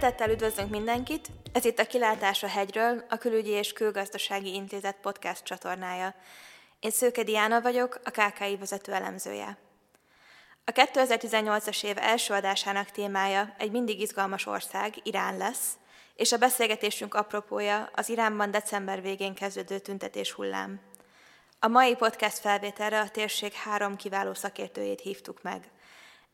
Szeretettel 0.00 0.30
üdvözlünk 0.30 0.70
mindenkit! 0.70 1.28
Ez 1.52 1.64
itt 1.64 1.78
a 1.78 1.86
Kilátás 1.86 2.42
a 2.42 2.46
hegyről, 2.46 3.04
a 3.08 3.16
Külügyi 3.16 3.50
és 3.50 3.72
Külgazdasági 3.72 4.54
Intézet 4.54 4.96
podcast 5.02 5.44
csatornája. 5.44 6.14
Én 6.80 6.90
Szőke 6.90 7.22
Diana 7.22 7.60
vagyok, 7.60 8.00
a 8.04 8.10
KKI 8.10 8.56
vezető 8.56 8.92
elemzője. 8.92 9.58
A 10.64 10.70
2018-as 10.70 11.84
év 11.84 11.96
első 11.98 12.34
adásának 12.34 12.90
témája 12.90 13.54
egy 13.58 13.70
mindig 13.70 14.00
izgalmas 14.00 14.46
ország, 14.46 14.94
Irán 15.02 15.36
lesz, 15.36 15.78
és 16.14 16.32
a 16.32 16.38
beszélgetésünk 16.38 17.14
apropója 17.14 17.90
az 17.94 18.08
Iránban 18.08 18.50
december 18.50 19.02
végén 19.02 19.34
kezdődő 19.34 19.78
tüntetés 19.78 20.32
hullám. 20.32 20.80
A 21.58 21.68
mai 21.68 21.96
podcast 21.96 22.38
felvételre 22.38 23.00
a 23.00 23.08
térség 23.08 23.52
három 23.52 23.96
kiváló 23.96 24.34
szakértőjét 24.34 25.00
hívtuk 25.00 25.42
meg. 25.42 25.70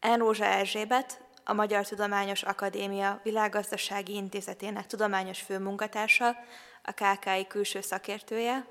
Enrózsa 0.01 0.45
Erzsébet, 0.45 1.24
a 1.45 1.53
Magyar 1.53 1.87
Tudományos 1.87 2.43
Akadémia 2.43 3.21
Világgazdasági 3.23 4.15
Intézetének 4.15 4.87
tudományos 4.87 5.41
főmunkatársa, 5.41 6.37
a 6.83 6.93
KKI 6.93 7.47
külső 7.47 7.81
szakértője, 7.81 8.67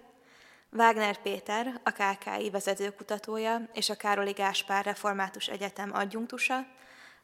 Wagner 0.72 1.22
Péter, 1.22 1.80
a 1.84 1.92
KKI 1.92 2.50
vezetőkutatója 2.50 3.62
és 3.74 3.90
a 3.90 3.96
Károli 3.96 4.32
Gáspár 4.32 4.86
Református 4.86 5.48
Egyetem 5.48 5.94
adjunktusa, 5.94 6.66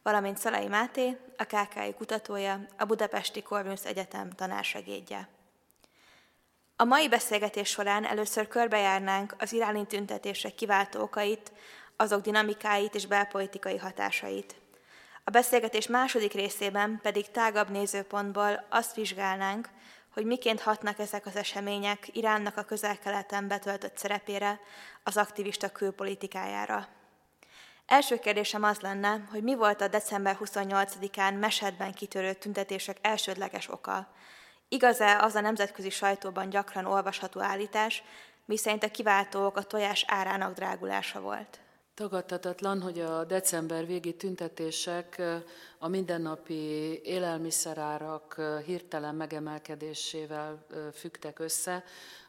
valamint 0.03 0.37
Szalai 0.37 0.67
Máté, 0.67 1.17
a 1.37 1.43
KKI 1.43 1.93
kutatója, 1.93 2.59
a 2.77 2.85
Budapesti 2.85 3.41
Corvinus 3.41 3.85
Egyetem 3.85 4.29
tanársegédje. 4.31 5.27
A 6.75 6.83
mai 6.83 7.09
beszélgetés 7.09 7.69
során 7.69 8.05
először 8.05 8.47
körbejárnánk 8.47 9.35
az 9.37 9.53
iráni 9.53 9.85
tüntetések 9.85 10.55
kiváltó 10.55 11.01
okait, 11.01 11.51
azok 11.95 12.21
dinamikáit 12.21 12.95
és 12.95 13.05
belpolitikai 13.05 13.77
hatásait. 13.77 14.55
A 15.29 15.31
beszélgetés 15.31 15.87
második 15.87 16.33
részében 16.33 16.99
pedig 17.01 17.31
tágabb 17.31 17.69
nézőpontból 17.69 18.65
azt 18.69 18.95
vizsgálnánk, 18.95 19.69
hogy 20.13 20.25
miként 20.25 20.61
hatnak 20.61 20.99
ezek 20.99 21.25
az 21.25 21.35
események 21.35 22.07
Iránnak 22.11 22.57
a 22.57 22.63
közel-keleten 22.63 23.47
betöltött 23.47 23.97
szerepére, 23.97 24.59
az 25.03 25.17
aktivista 25.17 25.69
külpolitikájára. 25.69 26.87
Első 27.85 28.19
kérdésem 28.19 28.63
az 28.63 28.79
lenne, 28.79 29.21
hogy 29.31 29.43
mi 29.43 29.55
volt 29.55 29.81
a 29.81 29.87
december 29.87 30.37
28-án 30.43 31.39
Mesedben 31.39 31.93
kitörő 31.93 32.33
tüntetések 32.33 32.97
elsődleges 33.01 33.69
oka. 33.71 34.07
Igaz-e 34.67 35.17
az 35.21 35.35
a 35.35 35.41
nemzetközi 35.41 35.89
sajtóban 35.89 36.49
gyakran 36.49 36.85
olvasható 36.85 37.41
állítás, 37.41 38.03
miszerint 38.45 38.83
a 38.83 38.91
kiváltók 38.91 39.57
a 39.57 39.63
tojás 39.63 40.05
árának 40.07 40.53
drágulása 40.53 41.21
volt? 41.21 41.59
Tagadhatatlan, 41.99 42.81
hogy 42.81 42.99
a 42.99 43.23
december 43.23 43.85
végi 43.85 44.15
tüntetések 44.15 45.21
a 45.77 45.87
mindennapi 45.87 46.53
élelmiszerárak 47.03 48.41
hirtelen 48.65 49.15
megemelkedésével 49.15 50.65
fügtek 50.93 51.39
össze. 51.39 51.83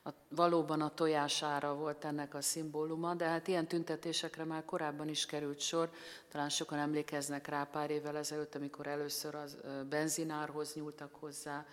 A, 0.04 0.08
valóban 0.28 0.80
a 0.80 0.94
tojására 0.94 1.74
volt 1.74 2.04
ennek 2.04 2.34
a 2.34 2.41
szimbóluma, 2.41 3.14
de 3.14 3.24
hát 3.24 3.48
ilyen 3.48 3.66
tüntetésekre 3.66 4.44
már 4.44 4.64
korábban 4.64 5.08
is 5.08 5.26
került 5.26 5.60
sor. 5.60 5.91
Talán 6.28 6.48
sokan 6.48 6.78
emlékeznek 6.78 7.48
rá 7.48 7.64
pár 7.64 7.91
évvel 7.91 8.16
ezelőtt, 8.16 8.54
amikor 8.54 8.86
először 8.86 9.34
az 9.34 9.56
benzinárhoz 9.88 10.74
nyúltak 10.74 11.14
hozzá, 11.14 11.66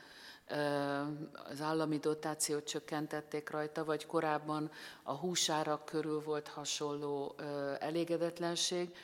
az 1.49 1.61
állami 1.61 1.97
dotációt 1.97 2.63
csökkentették 2.63 3.49
rajta, 3.49 3.85
vagy 3.85 4.05
korábban 4.05 4.71
a 5.03 5.13
húsárak 5.13 5.85
körül 5.85 6.21
volt 6.21 6.47
hasonló 6.47 7.35
elégedetlenség. 7.79 8.95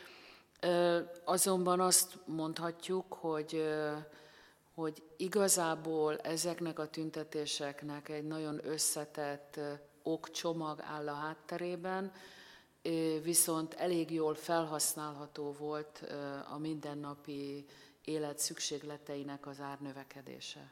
Azonban 1.23 1.79
azt 1.79 2.17
mondhatjuk, 2.25 3.13
hogy, 3.13 3.73
hogy 4.73 5.03
igazából 5.17 6.17
ezeknek 6.17 6.79
a 6.79 6.87
tüntetéseknek 6.89 8.09
egy 8.09 8.27
nagyon 8.27 8.59
összetett 8.65 9.59
okcsomag 10.03 10.79
áll 10.81 11.07
a 11.09 11.13
hátterében, 11.13 12.11
viszont 13.23 13.73
elég 13.73 14.11
jól 14.11 14.35
felhasználható 14.35 15.51
volt 15.51 16.13
a 16.49 16.57
mindennapi 16.57 17.65
élet 18.03 18.39
szükségleteinek 18.39 19.47
az 19.47 19.59
árnövekedése. 19.59 20.71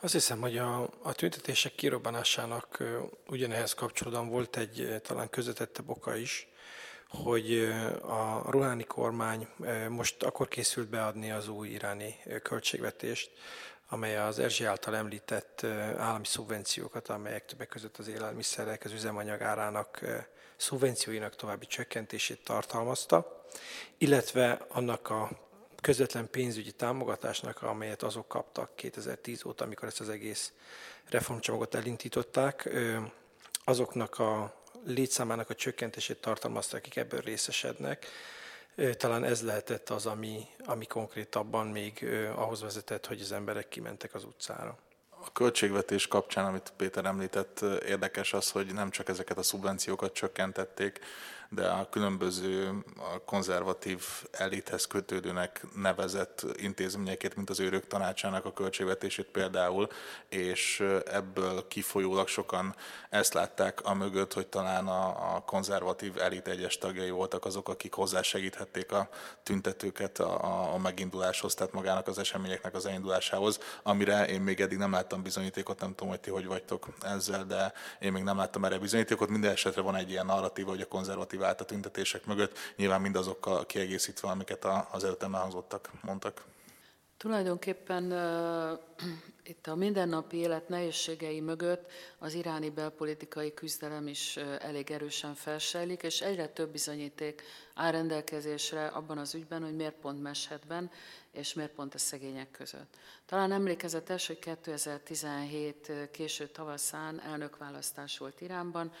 Azt 0.00 0.12
hiszem, 0.12 0.40
hogy 0.40 0.58
a, 0.58 0.82
a 1.02 1.12
tüntetések 1.12 1.74
kirobbanásának 1.74 2.82
ugyanehhez 3.26 3.74
kapcsolódóan 3.74 4.28
volt 4.28 4.56
egy 4.56 5.00
talán 5.02 5.30
közvetettebb 5.30 5.88
oka 5.88 6.16
is, 6.16 6.48
hogy 7.08 7.68
a 8.02 8.50
ruháni 8.50 8.84
kormány 8.84 9.48
most 9.88 10.22
akkor 10.22 10.48
készült 10.48 10.88
beadni 10.88 11.30
az 11.30 11.48
új 11.48 11.68
iráni 11.68 12.16
költségvetést, 12.42 13.30
amely 13.88 14.16
az 14.16 14.38
Erzsi 14.38 14.64
által 14.64 14.96
említett 14.96 15.64
állami 15.96 16.24
szubvenciókat, 16.24 17.08
amelyek 17.08 17.44
többek 17.44 17.68
között 17.68 17.96
az 17.96 18.08
élelmiszerek, 18.08 18.84
az 18.84 18.92
üzemanyag 18.92 19.42
árának 19.42 20.00
szubvencióinak 20.56 21.36
további 21.36 21.66
csökkentését 21.66 22.44
tartalmazta, 22.44 23.44
illetve 23.98 24.66
annak 24.68 25.10
a 25.10 25.30
közvetlen 25.80 26.30
pénzügyi 26.30 26.72
támogatásnak, 26.72 27.62
amelyet 27.62 28.02
azok 28.02 28.28
kaptak 28.28 28.76
2010 28.76 29.44
óta, 29.44 29.64
amikor 29.64 29.88
ezt 29.88 30.00
az 30.00 30.08
egész 30.08 30.52
reformcsomagot 31.08 31.74
elindították, 31.74 32.70
azoknak 33.64 34.18
a 34.18 34.62
létszámának 34.84 35.50
a 35.50 35.54
csökkentését 35.54 36.20
tartalmazták, 36.20 36.80
akik 36.80 36.96
ebből 36.96 37.20
részesednek. 37.20 38.06
Talán 38.96 39.24
ez 39.24 39.42
lehetett 39.42 39.90
az, 39.90 40.06
ami, 40.06 40.46
ami 40.64 40.86
konkrétabban 40.86 41.66
még 41.66 42.06
ahhoz 42.34 42.60
vezetett, 42.60 43.06
hogy 43.06 43.20
az 43.20 43.32
emberek 43.32 43.68
kimentek 43.68 44.14
az 44.14 44.24
utcára. 44.24 44.78
A 45.10 45.32
költségvetés 45.32 46.08
kapcsán, 46.08 46.46
amit 46.46 46.72
Péter 46.76 47.04
említett, 47.04 47.60
érdekes 47.86 48.32
az, 48.32 48.50
hogy 48.50 48.72
nem 48.72 48.90
csak 48.90 49.08
ezeket 49.08 49.38
a 49.38 49.42
szubvenciókat 49.42 50.12
csökkentették, 50.12 51.00
de 51.48 51.66
a 51.66 51.88
különböző 51.88 52.84
konzervatív 53.24 54.04
elithez 54.30 54.86
kötődőnek 54.86 55.64
nevezett 55.74 56.46
intézményeket, 56.56 57.36
mint 57.36 57.50
az 57.50 57.60
őrök 57.60 57.86
tanácsának 57.86 58.44
a 58.44 58.52
költségvetését 58.52 59.26
például, 59.26 59.88
és 60.28 60.84
ebből 61.04 61.68
kifolyólag 61.68 62.28
sokan 62.28 62.74
ezt 63.10 63.34
látták 63.34 63.84
a 63.84 63.94
mögött, 63.94 64.32
hogy 64.32 64.46
talán 64.46 64.86
a, 64.86 65.34
a 65.34 65.40
konzervatív 65.40 66.18
elit 66.18 66.48
egyes 66.48 66.78
tagjai 66.78 67.10
voltak 67.10 67.44
azok, 67.44 67.68
akik 67.68 67.92
hozzásegíthették 67.92 68.92
a 68.92 69.08
tüntetőket 69.42 70.18
a, 70.18 70.72
a 70.74 70.78
meginduláshoz, 70.78 71.54
tehát 71.54 71.72
magának 71.72 72.06
az 72.06 72.18
eseményeknek 72.18 72.74
az 72.74 72.86
elindulásához, 72.86 73.58
amire 73.82 74.26
én 74.26 74.40
még 74.40 74.60
eddig 74.60 74.78
nem 74.78 74.92
láttam 74.92 75.22
bizonyítékot, 75.22 75.80
nem 75.80 75.94
tudom, 75.94 76.08
hogy 76.08 76.20
ti 76.20 76.30
hogy 76.30 76.46
vagytok 76.46 76.86
ezzel, 77.00 77.44
de 77.44 77.72
én 77.98 78.12
még 78.12 78.22
nem 78.22 78.36
láttam 78.36 78.64
erre 78.64 78.78
bizonyítékot. 78.78 79.28
Minden 79.28 79.52
esetre 79.52 79.80
van 79.80 79.96
egy 79.96 80.10
ilyen 80.10 80.26
narratíva, 80.26 80.70
hogy 80.70 80.80
a 80.80 80.86
konzervatív 80.86 81.35
motivált 81.36 81.60
a 81.60 81.64
tüntetések 81.64 82.26
mögött, 82.26 82.58
nyilván 82.76 83.00
mindazokkal 83.00 83.66
kiegészítve, 83.66 84.28
amiket 84.28 84.66
az 84.90 85.04
előttem 85.04 85.34
elhangzottak, 85.34 85.90
mondtak. 86.02 86.44
Tulajdonképpen 87.16 88.12
uh, 88.12 88.78
itt 89.52 89.66
a 89.66 89.74
mindennapi 89.74 90.36
élet 90.36 90.68
nehézségei 90.68 91.40
mögött 91.40 91.90
az 92.18 92.34
iráni 92.34 92.70
belpolitikai 92.70 93.54
küzdelem 93.54 94.06
is 94.06 94.36
uh, 94.36 94.64
elég 94.64 94.90
erősen 94.90 95.34
felsejlik, 95.34 96.02
és 96.02 96.20
egyre 96.20 96.48
több 96.48 96.70
bizonyíték 96.70 97.42
áll 97.74 97.90
rendelkezésre 97.90 98.86
abban 98.86 99.18
az 99.18 99.34
ügyben, 99.34 99.62
hogy 99.62 99.76
miért 99.76 100.00
pont 100.00 100.22
Meshetben, 100.22 100.90
és 101.32 101.54
miért 101.54 101.72
pont 101.72 101.94
a 101.94 101.98
szegények 101.98 102.50
között. 102.50 102.96
Talán 103.26 103.52
emlékezetes, 103.52 104.26
hogy 104.26 104.38
2017 104.38 105.92
késő 106.10 106.46
tavaszán 106.46 107.20
elnökválasztás 107.20 108.18
volt 108.18 108.40
Iránban, 108.40 108.92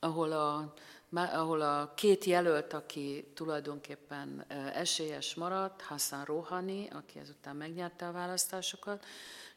ahol 0.00 0.32
a 0.32 0.74
ahol 1.12 1.60
a 1.60 1.92
két 1.94 2.24
jelölt, 2.24 2.72
aki 2.72 3.30
tulajdonképpen 3.34 4.44
esélyes 4.74 5.34
maradt, 5.34 5.82
Hassan 5.82 6.24
Rouhani, 6.24 6.88
aki 6.92 7.18
ezután 7.18 7.56
megnyerte 7.56 8.06
a 8.06 8.12
választásokat, 8.12 9.04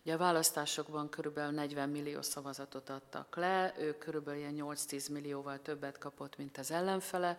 Ugye 0.05 0.13
a 0.13 0.17
választásokban 0.17 1.09
körülbelül 1.09 1.51
40 1.51 1.89
millió 1.89 2.21
szavazatot 2.21 2.89
adtak 2.89 3.35
le, 3.35 3.73
ő 3.77 3.97
körülbelül 3.97 4.39
ilyen 4.39 4.55
8-10 4.57 5.11
millióval 5.11 5.61
többet 5.61 5.97
kapott, 5.97 6.37
mint 6.37 6.57
az 6.57 6.71
ellenfele, 6.71 7.37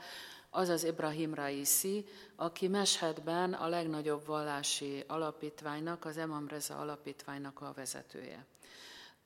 azaz 0.50 0.84
Ibrahim 0.84 1.34
Raisi, 1.34 2.04
aki 2.36 2.68
Meshedben 2.68 3.52
a 3.52 3.68
legnagyobb 3.68 4.26
vallási 4.26 5.04
alapítványnak, 5.06 6.04
az 6.04 6.16
Emam 6.16 6.48
Reza 6.48 6.76
alapítványnak 6.76 7.60
a 7.60 7.72
vezetője. 7.76 8.46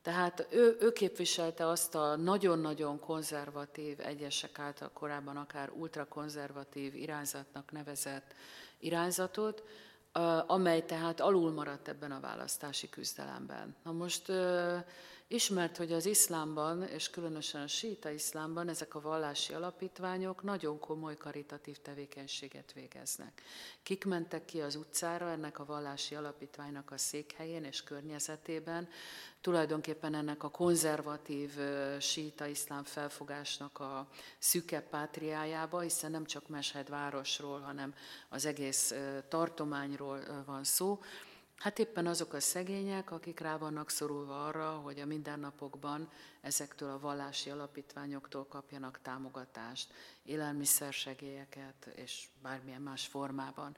Tehát 0.01 0.47
ő, 0.49 0.77
ő 0.79 0.91
képviselte 0.91 1.67
azt 1.67 1.95
a 1.95 2.15
nagyon-nagyon 2.15 2.99
konzervatív, 2.99 3.99
egyesek 3.99 4.59
által 4.59 4.89
korábban 4.93 5.37
akár 5.37 5.71
ultrakonzervatív 5.71 6.95
irányzatnak 6.95 7.71
nevezett 7.71 8.33
irányzatot, 8.79 9.63
amely 10.47 10.85
tehát 10.85 11.19
alul 11.19 11.51
maradt 11.51 11.87
ebben 11.87 12.11
a 12.11 12.19
választási 12.19 12.89
küzdelemben. 12.89 13.75
Na 13.83 13.91
most 13.91 14.31
Ismert, 15.31 15.77
hogy 15.77 15.91
az 15.91 16.05
iszlámban, 16.05 16.83
és 16.83 17.09
különösen 17.09 17.61
a 17.61 17.67
síta 17.67 18.09
iszlámban 18.09 18.69
ezek 18.69 18.95
a 18.95 19.01
vallási 19.01 19.53
alapítványok 19.53 20.43
nagyon 20.43 20.79
komoly 20.79 21.17
karitatív 21.17 21.77
tevékenységet 21.77 22.73
végeznek. 22.73 23.41
Kik 23.83 24.05
mentek 24.05 24.45
ki 24.45 24.61
az 24.61 24.75
utcára 24.75 25.29
ennek 25.29 25.59
a 25.59 25.65
vallási 25.65 26.15
alapítványnak 26.15 26.91
a 26.91 26.97
székhelyén 26.97 27.63
és 27.63 27.83
környezetében, 27.83 28.89
tulajdonképpen 29.41 30.13
ennek 30.15 30.43
a 30.43 30.49
konzervatív 30.49 31.51
síta 31.99 32.45
iszlám 32.45 32.83
felfogásnak 32.83 33.79
a 33.79 34.07
szüke 34.39 34.81
pátriájába, 34.81 35.79
hiszen 35.79 36.11
nem 36.11 36.25
csak 36.25 36.47
Meshed 36.47 36.89
városról, 36.89 37.59
hanem 37.59 37.93
az 38.29 38.45
egész 38.45 38.93
tartományról 39.27 40.43
van 40.45 40.63
szó, 40.63 40.99
Hát 41.59 41.79
éppen 41.79 42.07
azok 42.07 42.33
a 42.33 42.39
szegények, 42.39 43.11
akik 43.11 43.39
rá 43.39 43.57
vannak 43.57 43.89
szorulva 43.89 44.45
arra, 44.45 44.71
hogy 44.71 44.99
a 44.99 45.05
mindennapokban 45.05 46.09
ezektől 46.41 46.89
a 46.89 46.99
vallási 46.99 47.49
alapítványoktól 47.49 48.45
kapjanak 48.45 48.99
támogatást, 49.01 49.93
élelmiszersegélyeket 50.23 51.89
és 51.95 52.27
bármilyen 52.41 52.81
más 52.81 53.07
formában. 53.07 53.77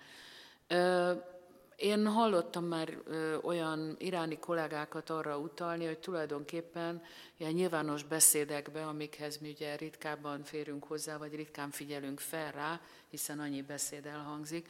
Én 1.76 2.08
hallottam 2.08 2.66
már 2.66 2.98
olyan 3.42 3.96
iráni 4.00 4.40
kollégákat 4.40 5.10
arra 5.10 5.38
utalni, 5.38 5.86
hogy 5.86 6.00
tulajdonképpen 6.00 7.04
ilyen 7.38 7.52
nyilvános 7.52 8.04
beszédekbe, 8.04 8.88
amikhez 8.88 9.38
mi 9.38 9.50
ugye 9.50 9.76
ritkábban 9.76 10.44
férünk 10.44 10.84
hozzá, 10.84 11.18
vagy 11.18 11.36
ritkán 11.36 11.72
figyelünk 11.72 12.20
fel 12.20 12.52
rá, 12.52 12.82
hiszen 13.10 13.40
annyi 13.40 13.62
beszéd 13.62 14.06
elhangzik, 14.06 14.70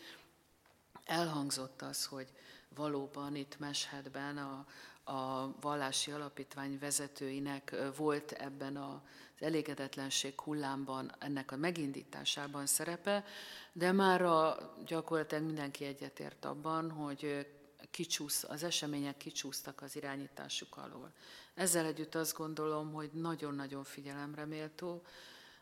elhangzott 1.05 1.81
az, 1.81 2.05
hogy 2.05 2.27
valóban 2.75 3.35
itt 3.35 3.59
Meshedben 3.59 4.37
a, 4.37 4.65
a 5.11 5.51
vallási 5.61 6.11
alapítvány 6.11 6.79
vezetőinek 6.79 7.75
volt 7.95 8.31
ebben 8.31 8.77
az 8.77 8.99
elégedetlenség 9.39 10.39
hullámban, 10.39 11.15
ennek 11.19 11.51
a 11.51 11.55
megindításában 11.55 12.65
szerepe, 12.65 13.25
de 13.73 13.91
már 13.91 14.21
a, 14.21 14.57
gyakorlatilag 14.85 15.43
mindenki 15.43 15.85
egyetért 15.85 16.45
abban, 16.45 16.91
hogy 16.91 17.47
kicsúsz, 17.91 18.43
az 18.43 18.63
események 18.63 19.17
kicsúsztak 19.17 19.81
az 19.81 19.95
irányításuk 19.95 20.77
alól. 20.77 21.11
Ezzel 21.53 21.85
együtt 21.85 22.15
azt 22.15 22.37
gondolom, 22.37 22.93
hogy 22.93 23.09
nagyon-nagyon 23.13 23.83
figyelemre 23.83 24.45
méltó, 24.45 25.03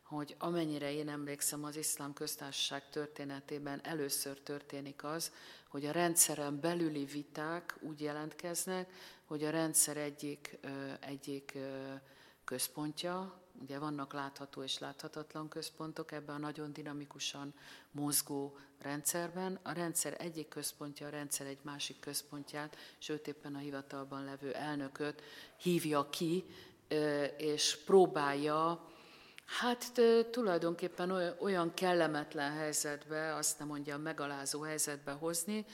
hogy 0.10 0.36
amennyire 0.38 0.94
én 0.94 1.10
emlékszem, 1.10 1.64
az 1.64 1.76
iszlám 1.76 2.14
köztársaság 2.14 2.90
történetében 2.90 3.80
először 3.84 4.40
történik 4.40 5.04
az, 5.04 5.32
hogy 5.68 5.86
a 5.86 5.92
rendszeren 5.92 6.60
belüli 6.60 7.06
viták 7.06 7.78
úgy 7.80 8.02
jelentkeznek, 8.02 8.92
hogy 9.26 9.44
a 9.44 9.50
rendszer 9.50 9.98
egyik, 9.98 10.60
egyik 11.00 11.58
központja, 12.44 13.42
ugye 13.62 13.80
vannak 13.80 14.14
látható 14.14 14.64
és 14.64 14.80
láthatatlan 14.80 15.48
központok 15.48 16.12
ebben 16.12 16.36
a 16.36 16.40
nagyon 16.40 16.74
dinamikusan 16.74 17.54
mozgó 17.92 18.58
rendszerben, 18.82 19.60
a 19.64 19.72
rendszer 19.72 20.16
egyik 20.20 20.48
központja, 20.48 21.08
a 21.08 21.10
rendszer 21.10 21.48
egy 21.48 21.60
másik 21.62 22.00
központját, 22.00 22.78
sőt 22.98 23.28
éppen 23.28 23.56
a 23.56 23.60
hivatalban 23.60 24.24
levő 24.24 24.54
elnököt 24.54 25.22
hívja 25.58 26.10
ki, 26.10 26.46
és 27.38 27.78
próbálja 27.86 28.88
Hát 29.58 29.92
tulajdonképpen 30.32 31.12
olyan 31.40 31.74
kellemetlen 31.74 32.52
helyzetbe, 32.52 33.36
azt 33.36 33.60
nem 33.60 33.68
mondjam 33.68 34.02
megalázó 34.02 34.62
helyzetbe 34.62 35.12
hozni, 35.12 35.66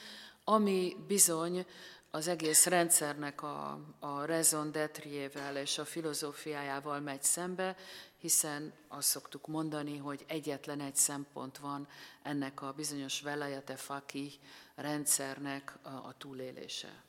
ami 0.44 0.96
bizony 1.08 1.66
az 2.12 2.28
egész 2.28 2.66
rendszernek 2.66 3.42
a, 3.44 3.80
a 4.00 4.26
raison 4.26 4.72
d'être 4.74 5.62
és 5.62 5.78
a 5.78 5.86
filozófiájával 5.86 7.00
megy 7.00 7.24
szembe, 7.24 7.76
hiszen 8.18 8.74
azt 8.88 9.08
szoktuk 9.08 9.48
mondani, 9.48 9.98
hogy 9.98 10.26
egyetlen 10.28 10.80
egy 10.80 10.96
szempont 10.96 11.58
van 11.58 11.88
ennek 12.24 12.62
a 12.62 12.72
bizonyos 12.72 13.22
velayate 13.22 13.76
faki 13.76 14.32
rendszernek 14.76 15.78
a, 15.82 15.90
a 15.90 16.14
túlélése. 16.18 17.05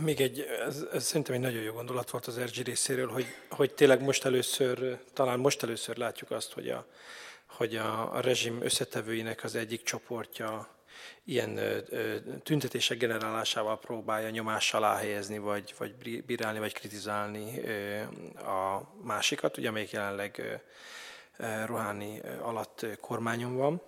Még 0.00 0.20
egy, 0.20 0.40
ez, 0.40 0.84
ez 0.92 1.04
szerintem 1.04 1.34
egy 1.34 1.40
nagyon 1.40 1.62
jó 1.62 1.72
gondolat 1.72 2.10
volt 2.10 2.26
az 2.26 2.38
Erzsi 2.38 2.62
részéről, 2.62 3.08
hogy, 3.08 3.26
hogy 3.50 3.74
tényleg 3.74 4.02
most 4.02 4.24
először, 4.24 4.98
talán 5.12 5.38
most 5.38 5.62
először 5.62 5.96
látjuk 5.96 6.30
azt, 6.30 6.52
hogy 6.52 6.68
a, 6.68 6.86
hogy 7.46 7.76
a, 7.76 8.14
a 8.14 8.20
rezsim 8.20 8.62
összetevőinek 8.62 9.44
az 9.44 9.54
egyik 9.54 9.82
csoportja 9.82 10.68
ilyen 11.24 11.56
ö, 11.56 11.78
ö, 11.88 12.16
tüntetések 12.42 12.98
generálásával 12.98 13.78
próbálja 13.78 14.30
nyomás 14.30 14.74
alá 14.74 14.96
helyezni, 14.96 15.38
vagy, 15.38 15.74
vagy 15.78 16.22
bírálni, 16.24 16.58
vagy 16.58 16.72
kritizálni 16.72 17.60
ö, 17.64 18.00
a 18.38 18.92
másikat, 19.02 19.56
ugye 19.56 19.68
amelyik 19.68 19.90
jelenleg 19.90 20.60
ö, 21.38 21.64
Roháni 21.66 22.20
alatt 22.42 22.86
kormányon 23.00 23.56
van. 23.56 23.82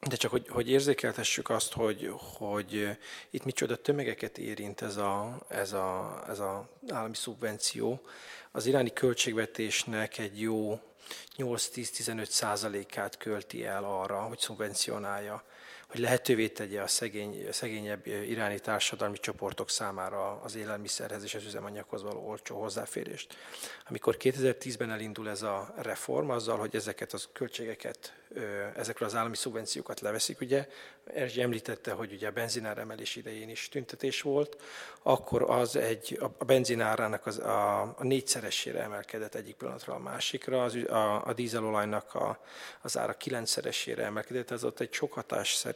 De 0.00 0.16
csak, 0.16 0.30
hogy, 0.30 0.48
hogy 0.48 0.70
érzékeltessük 0.70 1.50
azt, 1.50 1.72
hogy, 1.72 2.12
hogy 2.38 2.98
itt 3.30 3.44
micsoda 3.44 3.76
tömegeket 3.76 4.38
érint 4.38 4.80
ez 4.80 4.96
a, 4.96 5.42
ez 5.48 5.72
a, 5.72 6.22
ez 6.28 6.38
a 6.38 6.68
állami 6.88 7.14
szubvenció. 7.14 8.00
Az 8.50 8.66
iráni 8.66 8.92
költségvetésnek 8.92 10.18
egy 10.18 10.40
jó 10.40 10.80
8-10-15 11.36 12.24
százalékát 12.24 13.16
költi 13.16 13.64
el 13.64 13.84
arra, 13.84 14.20
hogy 14.22 14.38
szubvencionálja 14.38 15.44
hogy 15.86 16.00
lehetővé 16.00 16.48
tegye 16.48 16.80
a, 16.80 16.86
szegény, 16.86 17.46
a 17.48 17.52
szegényebb 17.52 18.06
iráni 18.06 18.58
társadalmi 18.58 19.18
csoportok 19.18 19.70
számára 19.70 20.40
az 20.42 20.56
élelmiszerhez 20.56 21.22
és 21.22 21.34
az 21.34 21.44
üzemanyaghoz 21.44 22.02
való 22.02 22.28
olcsó 22.28 22.60
hozzáférést. 22.60 23.36
Amikor 23.88 24.16
2010-ben 24.18 24.90
elindul 24.90 25.28
ez 25.28 25.42
a 25.42 25.74
reform, 25.76 26.30
azzal, 26.30 26.58
hogy 26.58 26.74
ezeket 26.74 27.12
az 27.12 27.28
költségeket, 27.32 28.12
ezekről 28.76 29.08
az 29.08 29.14
állami 29.14 29.36
szubvenciókat 29.36 30.00
leveszik, 30.00 30.40
ugye, 30.40 30.68
Erzsi 31.14 31.42
említette, 31.42 31.92
hogy 31.92 32.12
ugye 32.12 32.28
a 32.28 32.30
benzinár 32.30 32.78
emelés 32.78 33.16
idején 33.16 33.48
is 33.48 33.68
tüntetés 33.68 34.22
volt, 34.22 34.62
akkor 35.02 35.42
az 35.50 35.76
egy, 35.76 36.18
a 36.38 36.44
benzinárának 36.44 37.26
az, 37.26 37.38
a, 37.38 37.80
a 37.82 38.04
négyszeresére 38.04 38.82
emelkedett 38.82 39.34
egyik 39.34 39.54
pillanatra 39.54 39.94
a 39.94 39.98
másikra, 39.98 40.62
az, 40.62 40.74
a, 40.74 41.26
a 41.26 41.32
dízelolajnak 41.32 42.14
a, 42.14 42.40
az 42.80 42.98
ára 42.98 43.16
kilencszeresére 43.16 44.04
emelkedett, 44.04 44.50
ez 44.50 44.64
ott 44.64 44.80
egy 44.80 44.92
sok 44.92 45.12
hatásszerű 45.12 45.75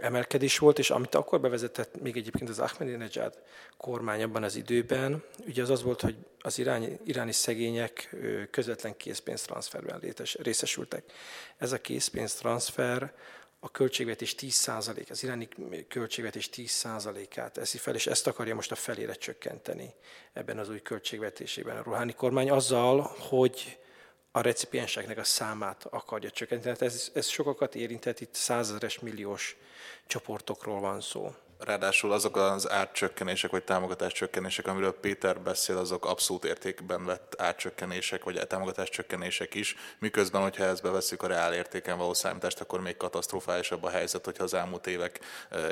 emelkedés 0.00 0.58
volt, 0.58 0.78
és 0.78 0.90
amit 0.90 1.14
akkor 1.14 1.40
bevezetett 1.40 2.00
még 2.00 2.16
egyébként 2.16 2.50
az 2.50 2.58
Ahmadinejad 2.58 3.42
kormány 3.76 4.22
abban 4.22 4.42
az 4.42 4.56
időben, 4.56 5.22
ugye 5.46 5.62
az 5.62 5.70
az 5.70 5.82
volt, 5.82 6.00
hogy 6.00 6.16
az 6.40 6.58
iráni, 6.58 6.98
iráni 7.04 7.32
szegények 7.32 8.16
közvetlen 8.50 8.96
készpénztranszferben 8.96 10.02
részesültek. 10.38 11.12
Ez 11.56 11.72
a 11.72 11.80
készpénztranszfer 11.80 13.12
a 13.60 13.70
költségvetés 13.70 14.34
10%, 14.38 15.10
az 15.10 15.22
iráni 15.22 15.48
költségvetés 15.88 16.50
10%-át 16.52 17.58
eszi 17.58 17.78
fel, 17.78 17.94
és 17.94 18.06
ezt 18.06 18.26
akarja 18.26 18.54
most 18.54 18.72
a 18.72 18.74
felére 18.74 19.12
csökkenteni 19.12 19.94
ebben 20.32 20.58
az 20.58 20.70
új 20.70 20.82
költségvetésében 20.82 21.76
a 21.76 21.82
ruháni 21.82 22.12
kormány, 22.12 22.50
azzal, 22.50 23.00
hogy 23.18 23.78
a 24.32 24.40
recipienseknek 24.40 25.18
a 25.18 25.24
számát 25.24 25.86
akarja 25.90 26.30
csökkenteni. 26.30 26.76
Tehát 26.76 26.94
ez, 26.94 27.10
ez 27.14 27.26
sokakat 27.26 27.74
érintett, 27.74 28.20
itt 28.20 28.34
százezeres 28.34 28.98
milliós 28.98 29.56
csoportokról 30.06 30.80
van 30.80 31.00
szó. 31.00 31.34
Ráadásul 31.58 32.12
azok 32.12 32.36
az 32.36 32.70
árcsökkenések 32.70 33.50
vagy 33.50 33.64
támogatás 33.64 34.12
csökkenések, 34.12 34.66
amiről 34.66 35.00
Péter 35.00 35.40
beszél, 35.40 35.76
azok 35.76 36.06
abszolút 36.06 36.44
értékben 36.44 37.04
vett 37.04 37.40
árcsökkenések 37.40 38.24
vagy 38.24 38.46
támogatás 38.46 38.88
csökkenések 38.88 39.54
is, 39.54 39.76
miközben, 39.98 40.42
hogyha 40.42 40.64
ezt 40.64 40.82
bevesszük 40.82 41.22
a 41.22 41.26
reál 41.26 41.54
értéken 41.54 41.98
való 41.98 42.14
számítást, 42.14 42.60
akkor 42.60 42.80
még 42.80 42.96
katasztrofálisabb 42.96 43.82
a 43.82 43.90
helyzet, 43.90 44.24
hogyha 44.24 44.44
az 44.44 44.54
elmúlt 44.54 44.86
évek 44.86 45.20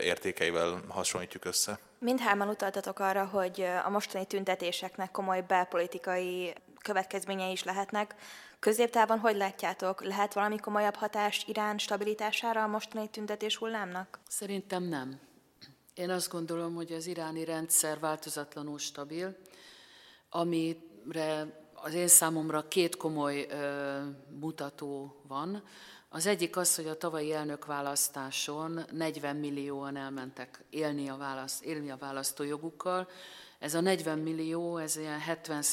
értékeivel 0.03 0.83
hasonlítjuk 0.89 1.45
össze. 1.45 1.79
Mindhárman 1.99 2.49
utaltatok 2.49 2.99
arra, 2.99 3.25
hogy 3.25 3.67
a 3.85 3.89
mostani 3.89 4.27
tüntetéseknek 4.27 5.11
komoly 5.11 5.45
belpolitikai 5.49 6.55
következményei 6.83 7.53
is 7.53 7.65
lehetnek. 7.65 8.15
Középtávon 8.61 9.19
hogy 9.19 9.37
látjátok? 9.37 10.05
Lehet 10.05 10.35
valami 10.35 10.59
komolyabb 10.59 10.95
hatás 10.95 11.45
Irán 11.47 11.79
stabilitására 11.79 12.63
a 12.63 12.67
mostani 12.67 13.09
tüntetés 13.09 13.57
hullámnak? 13.57 14.19
Szerintem 14.29 14.83
nem. 14.83 15.21
Én 15.95 16.11
azt 16.11 16.31
gondolom, 16.31 16.75
hogy 16.75 16.93
az 16.93 17.07
iráni 17.07 17.45
rendszer 17.45 17.99
változatlanul 17.99 18.79
stabil, 18.79 19.37
amire 20.31 21.63
az 21.75 21.95
én 21.95 22.09
számomra 22.09 22.69
két 22.69 22.97
komoly 22.97 23.47
ö, 23.51 23.99
mutató 24.41 25.21
van. 25.29 25.63
Az 26.09 26.27
egyik 26.27 26.57
az, 26.57 26.77
hogy 26.77 26.87
a 26.87 26.97
tavalyi 26.97 27.33
elnökválasztáson 27.33 28.81
40 28.91 29.37
millióan 29.37 29.97
elmentek 29.97 30.65
élni 30.71 31.09
a, 31.09 31.17
választ, 31.17 31.63
élni 31.63 31.91
a 31.91 31.97
választójogukkal. 31.97 33.09
Ez 33.59 33.75
a 33.75 33.81
40 33.81 34.19
millió, 34.19 34.77
ez 34.77 34.97
ilyen 34.97 35.21
70 35.21 35.65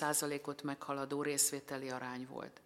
ot 0.46 0.64
meghaladó 0.64 1.22
részvételi 1.22 1.90
arány 1.90 2.28
volt. 2.32 2.62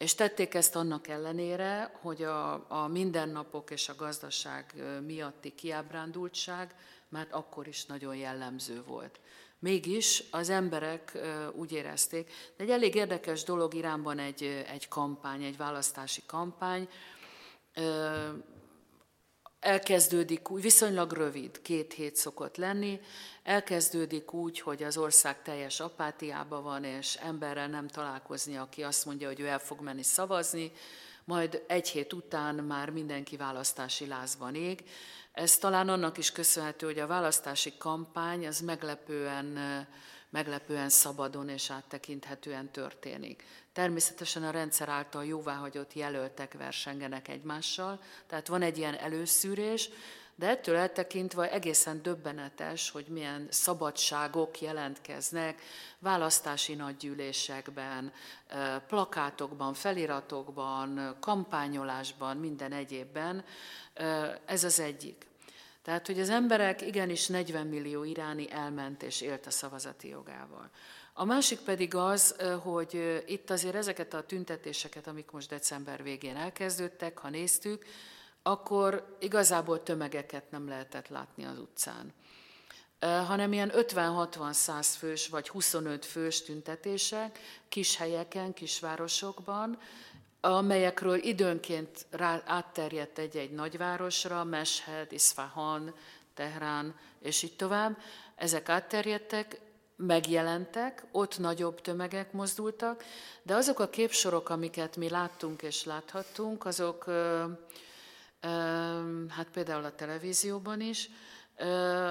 És 0.00 0.14
tették 0.14 0.54
ezt 0.54 0.76
annak 0.76 1.08
ellenére, 1.08 1.98
hogy 2.00 2.22
a, 2.22 2.64
a 2.68 2.86
mindennapok 2.88 3.70
és 3.70 3.88
a 3.88 3.94
gazdaság 3.94 4.74
miatti 5.06 5.54
kiábrándultság 5.54 6.74
már 7.08 7.26
akkor 7.30 7.66
is 7.66 7.86
nagyon 7.86 8.16
jellemző 8.16 8.82
volt. 8.86 9.20
Mégis 9.58 10.24
az 10.30 10.48
emberek 10.48 11.18
úgy 11.52 11.72
érezték. 11.72 12.30
De 12.56 12.64
egy 12.64 12.70
elég 12.70 12.94
érdekes 12.94 13.44
dolog 13.44 13.74
Iránban 13.74 14.18
egy, 14.18 14.64
egy 14.72 14.88
kampány, 14.88 15.42
egy 15.42 15.56
választási 15.56 16.22
kampány. 16.26 16.88
Elkezdődik 19.60 20.50
úgy, 20.50 20.62
viszonylag 20.62 21.12
rövid, 21.12 21.62
két 21.62 21.92
hét 21.92 22.16
szokott 22.16 22.56
lenni, 22.56 23.00
elkezdődik 23.42 24.32
úgy, 24.32 24.60
hogy 24.60 24.82
az 24.82 24.96
ország 24.96 25.42
teljes 25.42 25.80
apátiában 25.80 26.62
van, 26.62 26.84
és 26.84 27.14
emberrel 27.14 27.68
nem 27.68 27.88
találkozni, 27.88 28.56
aki 28.56 28.82
azt 28.82 29.04
mondja, 29.06 29.28
hogy 29.28 29.40
ő 29.40 29.46
el 29.46 29.58
fog 29.58 29.80
menni 29.80 30.02
szavazni, 30.02 30.72
majd 31.24 31.62
egy 31.66 31.88
hét 31.88 32.12
után 32.12 32.54
már 32.54 32.90
mindenki 32.90 33.36
választási 33.36 34.06
lázban 34.06 34.54
ég. 34.54 34.84
Ez 35.32 35.56
talán 35.56 35.88
annak 35.88 36.18
is 36.18 36.32
köszönhető, 36.32 36.86
hogy 36.86 36.98
a 36.98 37.06
választási 37.06 37.72
kampány 37.78 38.46
az 38.46 38.60
meglepően, 38.60 39.58
meglepően 40.30 40.88
szabadon 40.88 41.48
és 41.48 41.70
áttekinthetően 41.70 42.70
történik. 42.70 43.44
Természetesen 43.72 44.42
a 44.42 44.50
rendszer 44.50 44.88
által 44.88 45.24
jóváhagyott 45.24 45.92
jelöltek 45.92 46.52
versengenek 46.52 47.28
egymással, 47.28 48.00
tehát 48.26 48.46
van 48.46 48.62
egy 48.62 48.78
ilyen 48.78 48.94
előszűrés, 48.94 49.90
de 50.34 50.48
ettől 50.48 50.76
eltekintve 50.76 51.50
egészen 51.50 52.02
döbbenetes, 52.02 52.90
hogy 52.90 53.06
milyen 53.08 53.46
szabadságok 53.50 54.60
jelentkeznek 54.60 55.62
választási 55.98 56.74
nagygyűlésekben, 56.74 58.12
plakátokban, 58.86 59.74
feliratokban, 59.74 61.16
kampányolásban, 61.20 62.36
minden 62.36 62.72
egyébben. 62.72 63.44
Ez 64.44 64.64
az 64.64 64.80
egyik. 64.80 65.29
Tehát, 65.90 66.06
hogy 66.06 66.20
az 66.20 66.28
emberek 66.28 66.82
igenis 66.82 67.26
40 67.26 67.66
millió 67.66 68.04
iráni 68.04 68.50
elment 68.50 69.02
és 69.02 69.20
élt 69.20 69.46
a 69.46 69.50
szavazati 69.50 70.08
jogával. 70.08 70.70
A 71.12 71.24
másik 71.24 71.58
pedig 71.58 71.94
az, 71.94 72.36
hogy 72.62 73.22
itt 73.26 73.50
azért 73.50 73.74
ezeket 73.74 74.14
a 74.14 74.22
tüntetéseket, 74.22 75.06
amik 75.06 75.30
most 75.30 75.48
december 75.48 76.02
végén 76.02 76.36
elkezdődtek, 76.36 77.18
ha 77.18 77.28
néztük, 77.30 77.84
akkor 78.42 79.16
igazából 79.20 79.82
tömegeket 79.82 80.50
nem 80.50 80.68
lehetett 80.68 81.08
látni 81.08 81.44
az 81.44 81.58
utcán 81.58 82.12
hanem 83.00 83.52
ilyen 83.52 83.72
50-60-100 83.74 84.86
fős 84.98 85.28
vagy 85.28 85.48
25 85.48 86.04
fős 86.04 86.42
tüntetések 86.42 87.38
kis 87.68 87.96
helyeken, 87.96 88.54
kisvárosokban, 88.54 89.78
amelyekről 90.40 91.16
időnként 91.16 92.06
rá, 92.10 92.42
átterjedt 92.46 93.18
egy-egy 93.18 93.50
nagyvárosra, 93.50 94.44
Meshed, 94.44 95.12
Isfahan, 95.12 95.94
Tehrán, 96.34 96.94
és 97.20 97.42
így 97.42 97.56
tovább. 97.56 97.98
Ezek 98.34 98.68
átterjedtek, 98.68 99.60
megjelentek, 99.96 101.04
ott 101.12 101.38
nagyobb 101.38 101.80
tömegek 101.80 102.32
mozdultak, 102.32 103.04
de 103.42 103.54
azok 103.54 103.78
a 103.78 103.88
képsorok, 103.88 104.48
amiket 104.48 104.96
mi 104.96 105.08
láttunk 105.08 105.62
és 105.62 105.84
láthattunk, 105.84 106.64
azok 106.64 107.04
hát 109.28 109.48
például 109.52 109.84
a 109.84 109.94
televízióban 109.94 110.80
is, 110.80 111.10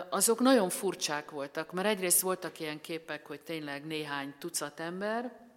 azok 0.09 0.39
nagyon 0.39 0.69
furcsák 0.69 1.31
voltak, 1.31 1.71
mert 1.71 1.87
egyrészt 1.87 2.21
voltak 2.21 2.59
ilyen 2.59 2.81
képek, 2.81 3.27
hogy 3.27 3.41
tényleg 3.41 3.85
néhány 3.85 4.33
tucat 4.39 4.79
ember, 4.79 5.48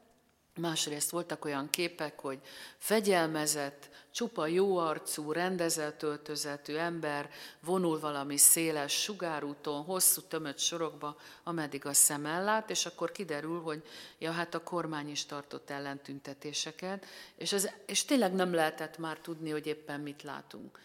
Másrészt 0.61 1.11
voltak 1.11 1.45
olyan 1.45 1.71
képek, 1.71 2.21
hogy 2.21 2.39
fegyelmezett, 2.79 3.89
csupa 4.11 4.47
jóarcú, 4.47 5.33
rendezett 5.33 6.03
öltözetű 6.03 6.75
ember 6.75 7.31
vonul 7.61 8.01
valami 8.01 8.37
széles 8.37 9.03
sugárúton, 9.03 9.83
hosszú 9.83 10.21
tömött 10.21 10.59
sorokba, 10.59 11.17
ameddig 11.45 11.87
a 11.87 11.93
szem 11.93 12.27
ellát, 12.27 12.71
és 12.71 12.87
akkor 12.87 13.13
kiderül, 13.13 13.61
hogy 13.61 13.83
ja, 14.19 14.31
hát 14.31 14.55
a 14.55 14.63
kormány 14.63 15.11
is 15.11 15.27
tartott 15.27 15.71
ellentüntetéseket, 15.71 17.07
és, 17.37 17.53
az, 17.53 17.71
és 17.87 18.05
tényleg 18.05 18.33
nem 18.33 18.55
lehetett 18.55 18.99
már 18.99 19.19
tudni, 19.19 19.51
hogy 19.51 19.67
éppen 19.67 20.01
mit 20.01 20.23
látunk. 20.23 20.79